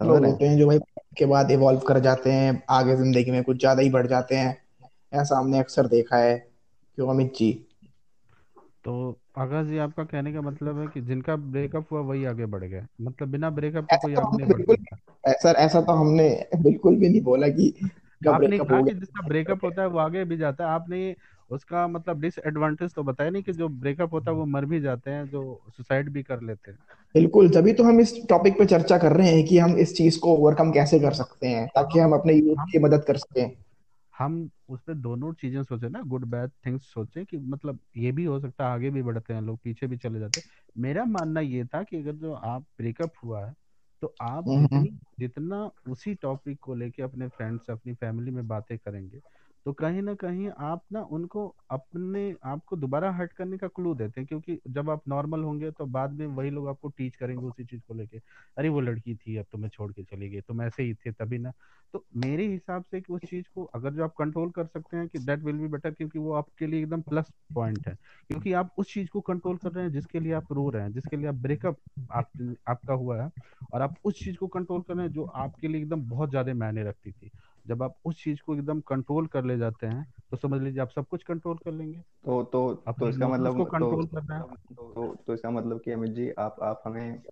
लोग 0.00 0.24
होते 0.26 0.48
हैं 0.48 0.58
जो 0.58 0.66
भाई 0.66 0.78
के 1.18 1.26
बाद 1.26 1.50
इवॉल्व 1.50 1.80
कर 1.80 1.98
जाते 1.98 2.32
हैं 2.32 2.62
आगे 2.70 2.96
ज़िंदगी 2.96 3.30
में 3.30 3.42
कुछ 3.44 3.58
ज़्यादा 3.58 3.82
ही 3.82 3.90
बढ़ 3.90 4.06
जाते 4.06 4.36
हैं। 4.36 4.56
ऐसा 5.12 5.38
हमने 5.38 5.58
अक्सर 5.58 5.86
देखा 5.86 6.16
है। 6.16 6.36
क्यों 6.98 7.08
अमित 7.08 7.32
जी? 7.36 7.52
तो 8.84 9.18
आगाज़ 9.38 9.66
जी 9.68 9.78
आपका 9.78 10.04
कहने 10.04 10.32
का 10.32 10.40
मतलब 10.42 10.78
है 10.78 10.88
कि 10.88 11.00
जिनका 11.02 11.36
ब्रेकअप 11.36 11.92
हुआ 11.92 12.00
वही 12.02 12.24
आगे 12.24 12.46
बढ़ 12.46 12.64
गया। 12.64 12.86
मतलब 13.00 13.28
बिना 13.28 13.50
ब्रेकअप 13.50 13.88
के 13.88 13.96
कोई 13.96 14.14
तो 14.14 14.20
आगे 14.22 14.36
नहीं 14.38 14.46
बढ़ 14.46 14.60
सकता। 14.62 14.96
सर 15.24 15.56
ऐसा 15.56 15.80
तो 15.80 15.92
हमने 15.92 16.28
बिल्कुल 16.56 16.96
भी 16.96 17.08
नहीं 17.08 17.20
बोला 17.22 17.48
कि 17.50 17.72
आपने 18.22 18.58
कहा 18.60 18.80
कि 18.82 18.94
जिसका 18.94 19.22
ब्रेकअप 19.22 19.64
होता 19.64 19.82
है 19.82 19.88
वो 19.88 19.98
आगे 19.98 20.24
भी 20.24 20.36
जाता 20.36 20.64
है। 20.64 20.70
आपने 20.70 21.14
उसका 21.50 21.86
मतलब 21.88 22.20
डिसएडवांटेज 22.20 22.94
तो 22.94 23.02
बताया 23.02 23.30
नहीं 23.30 23.42
कि 23.42 23.52
जो 23.52 23.68
ब्रेकअप 23.68 24.12
होता 24.12 24.30
है 24.30 24.36
वो 24.36 24.44
मर 24.46 24.64
भी 24.64 24.80
जाते 24.80 25.10
हैं 25.10 25.28
जो 25.28 25.42
सुसाइड 25.76 26.10
भी 26.10 26.22
कर 26.22 26.40
लेते 26.42 26.70
हैं। 26.70 26.78
बिल्कुल 27.14 27.48
तभी 27.48 27.72
तो 27.72 27.84
हम 27.84 28.00
इस 28.00 28.12
टॉपिक 28.28 28.58
पे 28.58 28.64
चर्चा 28.66 28.98
कर 28.98 29.12
रहे 29.12 29.30
हैं 29.30 29.44
कि 29.46 29.58
हम 29.58 29.76
इस 29.78 29.94
चीज़ 29.96 30.18
को 30.18 30.34
ओवरकम 30.36 30.70
कैसे 30.72 30.98
कर 31.00 31.12
सकते 31.12 31.48
हैं 31.48 31.66
ताकि 31.66 31.98
हम 31.98 32.12
अपने 32.12 32.32
यूथ 32.34 32.56
की 32.72 32.78
मदद 32.78 33.04
कर 33.04 33.16
सकें। 33.16 33.48
हम 34.18 34.50
उस 34.68 34.80
पर 34.80 34.94
दोनों 34.94 35.32
चीज़ें 35.32 35.62
सोचे 35.62 35.88
ना 35.88 36.00
गुड 36.02 36.24
बैड 36.24 36.50
थिंग्स 36.66 36.82
सोचे 36.84 37.24
कि 37.24 37.36
मतलब 37.36 37.78
ये 37.96 38.12
भी 38.12 38.24
हो 38.24 38.40
सकता 38.40 38.64
है 38.64 38.70
आगे 38.70 38.90
भी 38.90 39.02
बढ़ते 39.02 39.34
हैं 39.34 39.40
लोग 39.42 39.58
पीछे 39.58 39.86
भी 39.86 39.96
चले 39.96 40.18
जाते 40.18 40.40
हैं 40.40 40.50
मेरा 40.76 41.04
मानना 41.04 41.40
ये 41.40 41.64
था 41.64 41.82
कि 41.82 41.96
अगर 41.96 42.12
जो 42.12 42.32
आप 42.32 42.62
ब्रेकअप 42.78 43.12
हुआ 43.24 43.46
है 43.46 43.54
तो 44.02 44.14
आप 44.20 44.48
हम्म, 44.48 44.66
हम्म। 44.72 44.82
जितनी 44.82 44.98
जितना 45.18 45.70
उसी 45.88 46.14
टॉपिक 46.14 46.58
को 46.60 46.74
लेके 46.74 47.02
अपने 47.02 47.28
फ्रेंड्स 47.28 47.70
अपनी 47.70 47.94
फैमिली 47.94 48.30
में 48.30 48.46
बातें 48.48 48.78
करेंगे 48.78 49.20
तो 49.68 49.72
कहीं 49.72 50.02
ना 50.02 50.12
कहीं 50.14 50.48
आप 50.58 50.82
ना 50.92 51.00
उनको 51.12 51.46
अपने 51.70 52.20
आपको 52.44 52.76
दोबारा 52.76 53.10
हट 53.12 53.32
करने 53.32 53.56
का 53.58 53.68
क्लू 53.68 53.94
देते 53.94 54.20
हैं 54.20 54.26
क्योंकि 54.26 54.58
जब 54.68 54.90
आप 54.90 55.02
नॉर्मल 55.08 55.42
होंगे 55.42 55.70
तो 55.70 55.86
बाद 55.88 56.12
में 56.12 56.26
वही 56.28 56.50
लोग 56.50 56.68
आपको 56.68 56.88
टीच 56.90 57.16
करेंगे 57.16 57.46
उसी 57.46 57.64
चीज़ 57.64 57.82
को 57.82 57.94
लेके 57.94 58.18
अरे 58.56 58.68
वो 58.68 58.80
लड़की 58.80 59.14
थी 59.16 59.36
अब 59.36 59.46
तुम्हें 59.52 59.70
छोड़ 59.70 59.92
के 59.92 60.02
चली 60.04 60.28
गई 60.30 60.40
तुम 60.40 60.62
ऐसे 60.62 60.82
ही 60.82 60.94
थे 60.96 61.12
तभी 61.12 61.38
ना। 61.38 61.52
तो 61.94 62.04
मेरे 62.16 62.46
हिसाब 62.46 62.84
से 62.84 63.00
कि 63.00 63.12
उस 63.12 63.22
चीज़ 63.24 63.44
को 63.54 63.64
अगर 63.74 63.94
जो 63.94 64.04
आप 64.04 64.14
कंट्रोल 64.18 64.50
कर 64.50 64.66
सकते 64.66 64.96
हैं 64.96 65.08
कि 65.08 65.18
दैट 65.18 65.42
विल 65.44 65.58
बी 65.58 65.68
बेटर 65.68 65.90
क्योंकि 65.90 66.18
वो 66.18 66.32
आपके 66.32 66.66
लिए 66.66 66.80
एकदम 66.82 67.02
प्लस 67.02 67.32
पॉइंट 67.54 67.88
है 67.88 67.94
क्योंकि 68.30 68.52
आप 68.52 68.74
उस 68.78 68.92
चीज़ 68.94 69.08
को 69.10 69.20
कंट्रोल 69.20 69.56
कर 69.56 69.72
रहे 69.72 69.84
हैं 69.84 69.92
जिसके 69.92 70.20
लिए 70.20 70.32
आप 70.32 70.52
रो 70.52 70.68
रहे 70.70 70.82
हैं 70.82 70.92
जिसके 70.92 71.16
लिए 71.16 71.26
आप 71.26 71.34
ब्रेकअप 71.40 71.78
आप, 72.10 72.30
आपका 72.68 72.94
हुआ 72.94 73.22
है 73.22 73.30
और 73.72 73.82
आप 73.82 73.94
उस 74.04 74.22
चीज़ 74.24 74.36
को 74.36 74.46
कंट्रोल 74.48 74.82
कर 74.82 74.94
रहे 74.94 75.04
हैं 75.06 75.12
जो 75.12 75.24
आपके 75.36 75.68
लिए 75.68 75.80
एकदम 75.80 76.02
बहुत 76.08 76.30
ज़्यादा 76.30 76.54
मायने 76.54 76.84
रखती 76.84 77.12
थी। 77.12 77.30
जब 77.68 77.82
आप 77.82 77.94
उस 78.04 78.22
चीज़ 78.24 78.38
को 78.46 78.54
एकदम 78.54 78.80
कंट्रोल 78.80 79.26
कर 79.26 79.44
ले 79.44 79.58
जाते 79.58 79.86
हैं 79.86 80.14
तो 80.30 80.36
समझ 80.36 80.60
लीजिए 80.62 80.80
आप 80.82 80.90
सब 80.90 81.06
कुछ 81.06 81.22
कंट्रोल 81.22 81.56
कर 81.56 81.72
लेंगे। 81.72 81.98
तो 81.98 82.42
तो 82.44 82.74
तो 82.74 83.08
इसका 83.08 83.28
मतलब 83.28 83.62
कंट्रोल 83.64 84.06
तो, 84.06 84.16
करना 84.16 84.34
है। 84.34 84.42
तो, 84.42 84.92
तो 84.92 85.16
तो 85.26 85.34
इसका 85.34 85.50
मतलब 85.50 85.80
कि 85.80 85.90
अमित 85.90 86.10
जी 86.10 86.30
आप 86.30 86.56
आप 86.62 86.82
हमें 86.86 87.22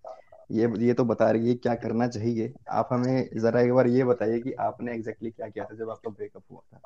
ये 0.51 0.73
ये 0.79 0.95
तो 0.95 1.05
बता 1.05 1.31
रही 1.31 1.49
है 1.49 1.55
क्या 1.55 1.75
करना 1.75 2.09
चाहिए। 2.09 2.53
आप 2.71 2.89
हमें 2.93 3.29
जरा 3.39 3.61
एक 3.61 3.73
बार 3.73 3.87
ये 3.87 4.05
बताइए 4.05 4.41
कि 4.41 4.53
आपने 4.53 4.95
एग्जैक्टली 4.95 5.31
क्या 5.31 5.49
किया 5.49 5.65
था 5.65 5.75
जब 5.75 5.91
आपका 5.91 6.11
ब्रेकअप 6.11 6.43
हुआ 6.51 6.61
था। 6.75 6.81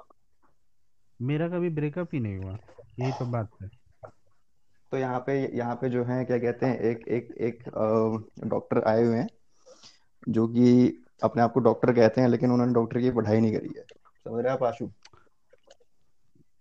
मेरा 1.22 1.48
कभी 1.48 1.70
ब्रेकअप 1.70 2.08
ही 2.12 2.20
नहीं 2.20 2.36
हुआ 2.36 2.58
यही 3.00 3.12
तो 3.12 3.26
बात 3.26 3.50
है। 3.62 3.68
तो 4.92 4.96
यहाँ 4.96 5.20
पे 5.20 5.56
यहाँ 5.56 5.74
पे 5.74 5.88
जो 5.88 6.04
है 6.04 6.24
क्या 6.24 6.38
कहते 6.38 6.66
हैं 6.66 6.78
एक 6.78 7.08
एक 7.08 7.34
एक 7.40 7.62
डॉक्टर 8.46 8.82
आए 8.82 9.04
हुए 9.04 9.16
हैं 9.16 9.28
जो 10.28 10.46
कि 10.48 11.02
अपने 11.22 11.42
आप 11.42 11.52
को 11.52 11.60
डॉक्टर 11.60 11.92
कहते 11.92 12.20
हैं 12.20 12.28
लेकिन 12.28 12.50
उन्होंने 12.50 12.72
डॉक्टर 12.72 13.00
की 13.00 13.10
पढ़ाई 13.10 13.40
नहीं 13.40 13.52
करी 13.52 13.74
है। 13.76 13.82
समझ 13.82 14.44
रहे 14.44 14.52
आप 14.52 14.62
आशु? 14.62 14.90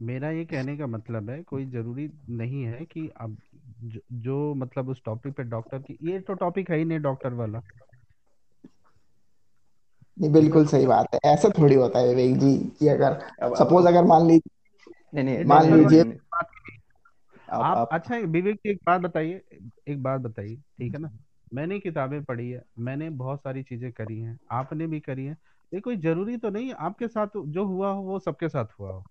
मेरा 0.01 0.29
ये 0.29 0.45
कहने 0.45 0.77
का 0.77 0.87
मतलब 0.87 1.29
है 1.29 1.43
कोई 1.43 1.65
ज़रूरी 1.65 2.09
नहीं 2.29 2.63
है 2.63 2.85
कि 2.85 3.11
अब 3.21 3.37
जो, 3.83 3.99
जो 4.11 4.53
मतलब 4.53 4.89
उस 4.89 5.01
टॉपिक 5.05 5.33
पे 5.33 5.43
डॉक्टर 5.43 5.79
की 5.79 5.97
ये 6.01 6.19
तो 6.19 6.33
टॉपिक 6.33 6.71
है 6.71 6.77
ही 6.77 6.85
नहीं 6.85 6.99
डॉक्टर 6.99 7.33
वाला। 7.33 7.61
नहीं 10.19 10.31
बिल्कुल 10.31 10.65
सही 10.65 10.85
बात 10.87 11.07
है। 11.13 11.19
ऐसा 11.33 11.49
थोड़ी 11.49 11.75
होता 11.75 11.99
है 11.99 12.07
विवेक 12.07 12.37
जी 12.37 12.57
कि 12.79 12.87
अगर 12.87 13.13
सपोज़ 13.43 13.87
अगर 13.87 14.03
मान 14.03 14.27
लीजिए 14.27 15.23
नहीं 15.23 15.23
नहीं 15.23 15.45
मान 15.45 15.77
लीजिए 15.77 16.19
आप, 17.49 17.77
आप 17.77 17.89
अच्छा 17.91 18.17
विवेक 18.17 18.55
जी 18.55 18.69
एक 18.69 18.79
बात 18.85 19.01
बताइए 19.01 19.41
एक 19.87 20.03
बात 20.03 20.21
बताइए 20.21 20.55
ठीक 20.55 20.93
है 20.93 20.99
ना? 20.99 21.11
मैंने 21.53 21.79
किताबें 21.79 22.23
पढ़ी 22.23 22.49
है 22.49 22.63
मैंने 22.79 23.09
बहुत 23.09 23.39
सारी 23.39 23.63
चीज़ें 23.63 23.91
करी 23.91 24.19
हैं 24.19 24.39
आपने 24.51 24.87
भी 24.87 24.99
करी 24.99 25.25
है। 25.25 25.37
ये 25.71 25.79
कोई 25.79 25.97
ज़रूरी 25.97 26.37
तो 26.37 26.49
नहीं 26.49 26.73
आपके 26.73 27.07
साथ 27.07 27.27
जो 27.37 27.65
हुआ 27.65 27.91
हो 27.91 28.01
वो 28.01 28.19
सबके 28.19 28.49
साथ 28.49 28.65
हुआ 28.79 28.91
हो। 28.91 29.03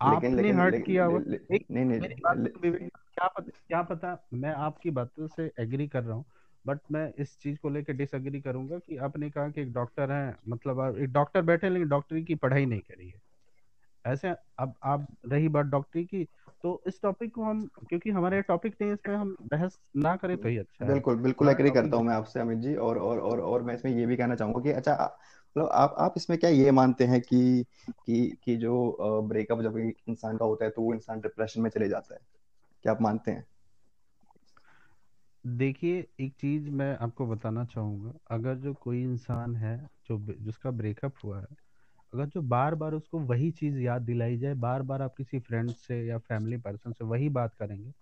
आपने 0.00 0.42
लेकिन, 0.42 0.56
हर्ट 0.56 0.72
लेकिन, 0.72 0.86
किया 0.86 1.04
हो। 1.04 1.20
एक 1.52 1.66
नहीं 1.70 1.84
नहीं 1.84 2.00
क्या 2.00 3.28
पता 3.28 3.50
क्या 3.68 3.82
पता 3.82 4.26
मैं 4.34 4.52
आपकी 4.52 4.90
बातों 4.90 5.26
से 5.26 5.50
एग्री 5.60 5.88
कर 5.88 6.02
रहा 6.02 6.16
हूँ 6.16 6.24
बट 6.66 6.78
मैं 6.92 7.12
इस 7.18 7.38
चीज़ 7.38 7.58
को 7.58 7.70
लेकर 7.70 7.92
डिसएग्री 7.92 8.40
करूँगा 8.40 8.78
कि 8.78 8.96
आपने 8.96 9.30
कहा 9.30 9.48
कि 9.48 9.60
एक 9.60 9.72
डॉक्टर 9.72 10.12
है 10.12 10.36
मतलब 10.48 10.96
एक 10.98 11.12
डॉक्टर 11.12 11.42
बैठे 11.42 11.68
लेकिन 11.68 11.88
डॉक्टरी 11.88 12.24
की 12.24 12.34
पढ़ाई 12.34 12.66
नहीं 12.66 12.80
करी 12.80 13.08
है। 13.08 13.23
ऐसे 14.04 14.34
अब 14.58 14.74
आप 14.84 15.06
रही 15.26 15.48
बात 15.48 15.66
डॉक्टरी 15.66 16.04
की 16.06 16.24
तो 16.64 16.82
इस 16.86 17.00
टॉपिक 17.02 17.34
को 17.34 17.44
हम 17.44 17.66
क्योंकि 17.88 18.10
हमारे 18.10 18.42
टॉपिक 18.44 18.76
नहीं 18.80 18.92
इसमें 18.92 19.16
हम 19.16 19.36
बहस 19.44 19.78
ना 19.98 20.16
करें 20.16 20.36
तो 20.38 20.48
ही 20.48 20.56
अच्छा 20.58 20.84
बिल्कुल 20.84 21.16
बिल्कुल 21.18 21.48
एग्री 21.48 21.70
करता 21.70 21.96
हूँ 21.96 22.04
मैं 22.04 22.14
आपसे 22.14 22.40
अमित 22.40 22.58
जी 22.58 22.74
और 22.78 22.98
और 23.00 23.18
और 23.20 23.40
और 23.42 23.62
मैं 23.62 23.74
इसमें 23.74 23.92
ये 23.92 24.06
भी 24.06 24.16
कहना 24.16 24.34
चाहूँगा 24.34 24.60
कि 24.62 24.72
अच्छा 24.72 24.94
मतलब 25.56 25.68
आप 25.74 25.94
आप 25.98 26.14
इसमें 26.16 26.38
क्या 26.38 26.50
ये 26.50 26.70
मानते 26.72 27.04
हैं 27.06 27.20
कि 27.22 27.64
कि 28.00 28.26
कि 28.44 28.56
जो 28.56 28.74
ब्रेकअप 29.28 29.60
जब 29.62 29.78
इंसान 29.78 30.36
का 30.36 30.44
होता 30.44 30.64
है 30.64 30.70
तो 30.70 30.82
वो 30.82 30.94
इंसान 30.94 31.20
डिप्रेशन 31.20 31.60
में 31.60 31.70
चले 31.70 31.88
जाता 31.88 32.14
है? 32.14 32.20
क्या 32.84 32.92
आप 32.92 33.02
मानते 33.02 33.30
हैं? 33.30 33.46
देखिए 35.44 36.06
एक 36.20 36.34
चीज़ 36.34 36.68
मैं 36.70 36.90
आपको 36.98 37.26
बताना 37.26 37.64
चाहूँगा। 37.64 38.12
अगर 38.30 38.56
जो 38.56 38.72
कोई 38.76 39.02
इंसान 39.02 39.56
है 39.56 39.76
जो 40.06 40.18
जिसका 40.40 40.70
ब्रेकअप 40.72 41.14
हुआ 41.24 41.40
है 41.40 41.46
अगर 42.14 42.26
जो 42.26 42.42
बार 42.42 42.74
बार 42.74 42.94
उसको 42.94 43.18
वही 43.18 43.50
चीज़ 43.50 43.78
याद 43.78 44.02
दिलाई 44.02 44.36
जाए 44.38 44.54
बार 44.54 44.82
बार 44.82 45.02
आप 45.02 45.14
किसी 45.14 45.38
फ्रेंड 45.38 45.70
से 45.70 46.06
या 46.06 46.18
फैमिली 46.18 46.56
पर्सन 46.56 46.92
से 46.92 47.04
वही 47.04 47.28
बात 47.28 47.54
करेंगे 47.54 47.92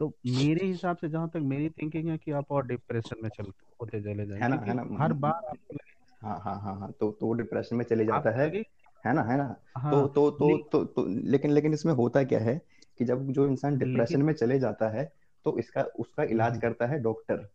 तो 0.00 0.12
मेरे 0.26 0.66
हिसाब 0.66 0.96
से 0.96 1.08
जहाँ 1.08 1.28
तक 1.28 1.40
मेरी 1.44 1.68
थिंकिंग 1.68 2.08
है 2.08 2.18
कि 2.18 2.30
आप 2.30 2.52
और 2.52 2.66
डिप्रेशन 2.66 3.22
में 3.22 3.30
चल 3.30 3.44
होते 3.80 4.00
चले 4.00 4.26
जाएँगे 4.26 4.44
है 4.44 4.48
ना 4.48 4.56
है 4.56 4.74
ना 4.74 5.04
हर 5.04 5.12
बार 5.12 5.56
हाँ 6.22 6.40
हाँ 6.40 6.60
हाँ 6.60 6.78
हाँ 6.80 6.92
तो 6.92 7.10
तो 7.10 7.32
डिप्रेशन 7.32 7.76
में 7.76 7.84
चले 7.84 8.04
जाता 8.04 8.30
है 8.30 8.48
है 9.04 9.12
ना 9.14 9.22
है 9.22 9.36
ना 9.36 9.56
हाँ, 9.76 9.92
तो 9.92 10.08
तो 10.08 10.30
तो 10.30 10.56
तो 10.68 10.84
तो 10.84 11.06
लेकिन 11.30 11.50
लेकिन 11.50 11.74
इसमें 11.74 11.92
होता 11.94 12.22
क्या 12.24 12.38
है 12.38 12.60
कि 12.98 13.04
जब 13.04 13.26
जो 13.32 13.46
इंसान 13.46 13.78
डिप्रेशन 13.78 14.22
में 14.22 14.32
चले 14.34 14.58
जाता 14.58 14.88
है 14.88 15.12
तो 15.44 15.58
इसका 15.58 15.82
उसका 15.82 16.22
इलाज 16.22 16.50
हम्म। 16.50 16.60
करता 16.60 16.86
है 16.86 16.98
डॉक्टर 16.98 17.48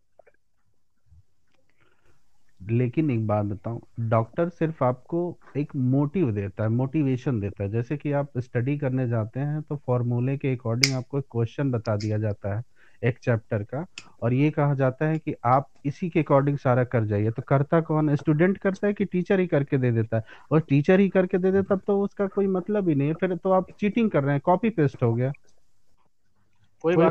लेकिन 2.62 3.10
एक 3.10 3.26
बात 3.26 3.44
बताऊँ, 3.46 3.80
डॉक्टर 4.00 4.48
सिर्फ़ 4.50 4.82
आपको 4.84 5.20
एक 5.56 5.72
मोटिव 5.76 6.30
देता 6.32 6.62
है, 6.62 6.68
मोटिवेशन 6.70 7.40
देता 7.40 7.62
है। 7.64 7.70
जैसे 7.70 7.96
कि 7.96 8.12
आप 8.12 8.38
स्टडी 8.38 8.76
करने 8.78 9.06
जाते 9.08 9.40
हैं 9.40 9.62
तो 9.62 9.76
फॉर्मूले 9.86 10.36
के 10.38 10.54
अकॉर्डिंग 10.54 10.92
आपको 10.92 11.18
एक 11.18 11.24
क्वेश्चन 11.32 11.70
बता 11.70 11.96
दिया 11.96 12.18
जाता 12.18 12.54
है, 12.56 12.62
एक 13.02 13.18
चैप्टर 13.18 13.62
का। 13.64 13.84
और 14.22 14.32
ये 14.34 14.50
कहा 14.50 14.74
जाता 14.74 15.06
है 15.06 15.18
कि 15.18 15.34
आप 15.46 15.66
इसी 15.86 16.08
के 16.10 16.20
अकॉर्डिंग 16.20 16.58
सारा 16.58 16.84
कर 16.84 17.04
जाइए। 17.06 17.30
तो 17.30 17.42
करता 17.42 17.80
कौन 17.82 18.14
स्टूडेंट 18.16 18.58
करता 18.58 18.86
है 18.86 18.92
कि 18.92 19.04
टीचर 19.04 19.40
ही 19.40 19.46
करके 19.46 19.78
दे 19.78 19.90
देता 19.92 20.16
है? 20.16 20.22
और 20.50 20.60
टीचर 20.60 21.00
ही 21.00 21.08
करके 21.08 21.38
दे 21.38 21.52
देता 21.52 21.74
तब 21.74 21.80
तो 21.86 22.00
उसका 22.02 22.26
कोई 22.28 22.46
मतलब 22.48 22.88
ही 22.88 22.94
नहीं 22.94 23.08
है। 23.08 23.14
फिर 23.16 23.34
तो 23.36 23.50
आप 23.52 23.70
चीटिंग 23.80 24.10
कर 24.10 24.22
रहे 24.24 24.32
हैं, 24.32 24.40
कॉपी 24.44 24.70
पेस्ट 24.72 25.02
हो 25.02 25.12
गया। 25.14 25.32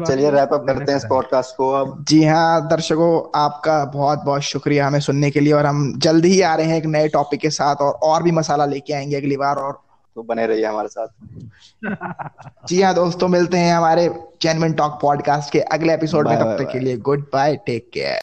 चलिए 0.05 0.31
रैप 0.31 0.53
अप 0.53 0.65
करते 0.67 0.91
हैं 0.91 0.97
इस 0.97 1.05
पॉडकास्ट 1.09 1.55
को 1.55 1.71
अब। 1.71 2.05
जी 2.07 2.23
हाँ 2.23 2.67
दर्शकों 2.67 3.39
आपका 3.39 3.85
बहुत 3.85 4.23
बहुत 4.23 4.41
शुक्रिया 4.41 4.87
हमें 4.87 4.99
सुनने 4.99 5.31
के 5.31 5.39
लिए 5.39 5.53
और 5.53 5.65
हम 5.65 5.99
जल्द 5.99 6.25
ही 6.25 6.41
आ 6.41 6.55
रहे 6.55 6.65
हैं 6.65 6.77
एक 6.77 6.85
नए 6.85 7.07
टॉपिक 7.07 7.39
के 7.39 7.49
साथ 7.49 7.75
और 7.75 7.93
और 7.93 8.23
भी 8.23 8.31
मसाला 8.31 8.65
लेके 8.65 8.93
आएँगे 8.93 9.15
अगली 9.15 9.37
बार 9.37 9.55
और। 9.55 9.81
तो 10.15 10.23
बने 10.23 10.47
रहिए 10.47 10.65
हमारे 10.65 10.87
साथ। 10.87 11.07
जी 12.67 12.81
हाँ 12.81 12.93
दोस्तों 12.93 13.27
मिलते 13.27 13.57
हैं 13.57 13.73
हमारे 13.73 14.15
चैनमेन 14.41 14.73
टॉक 14.73 14.99
पॉडकास्ट 15.01 15.51
के 15.51 15.59
अगले 15.59 15.93
एपिसोड 15.93 16.27
में। 16.27 16.39
तब 16.39 16.63
तक 16.63 16.71
के 16.71 16.79
लिए 16.79 16.97
गुड 16.97 17.21
बाय 17.33 17.55
टेक 17.55 17.89
केयर 17.93 18.19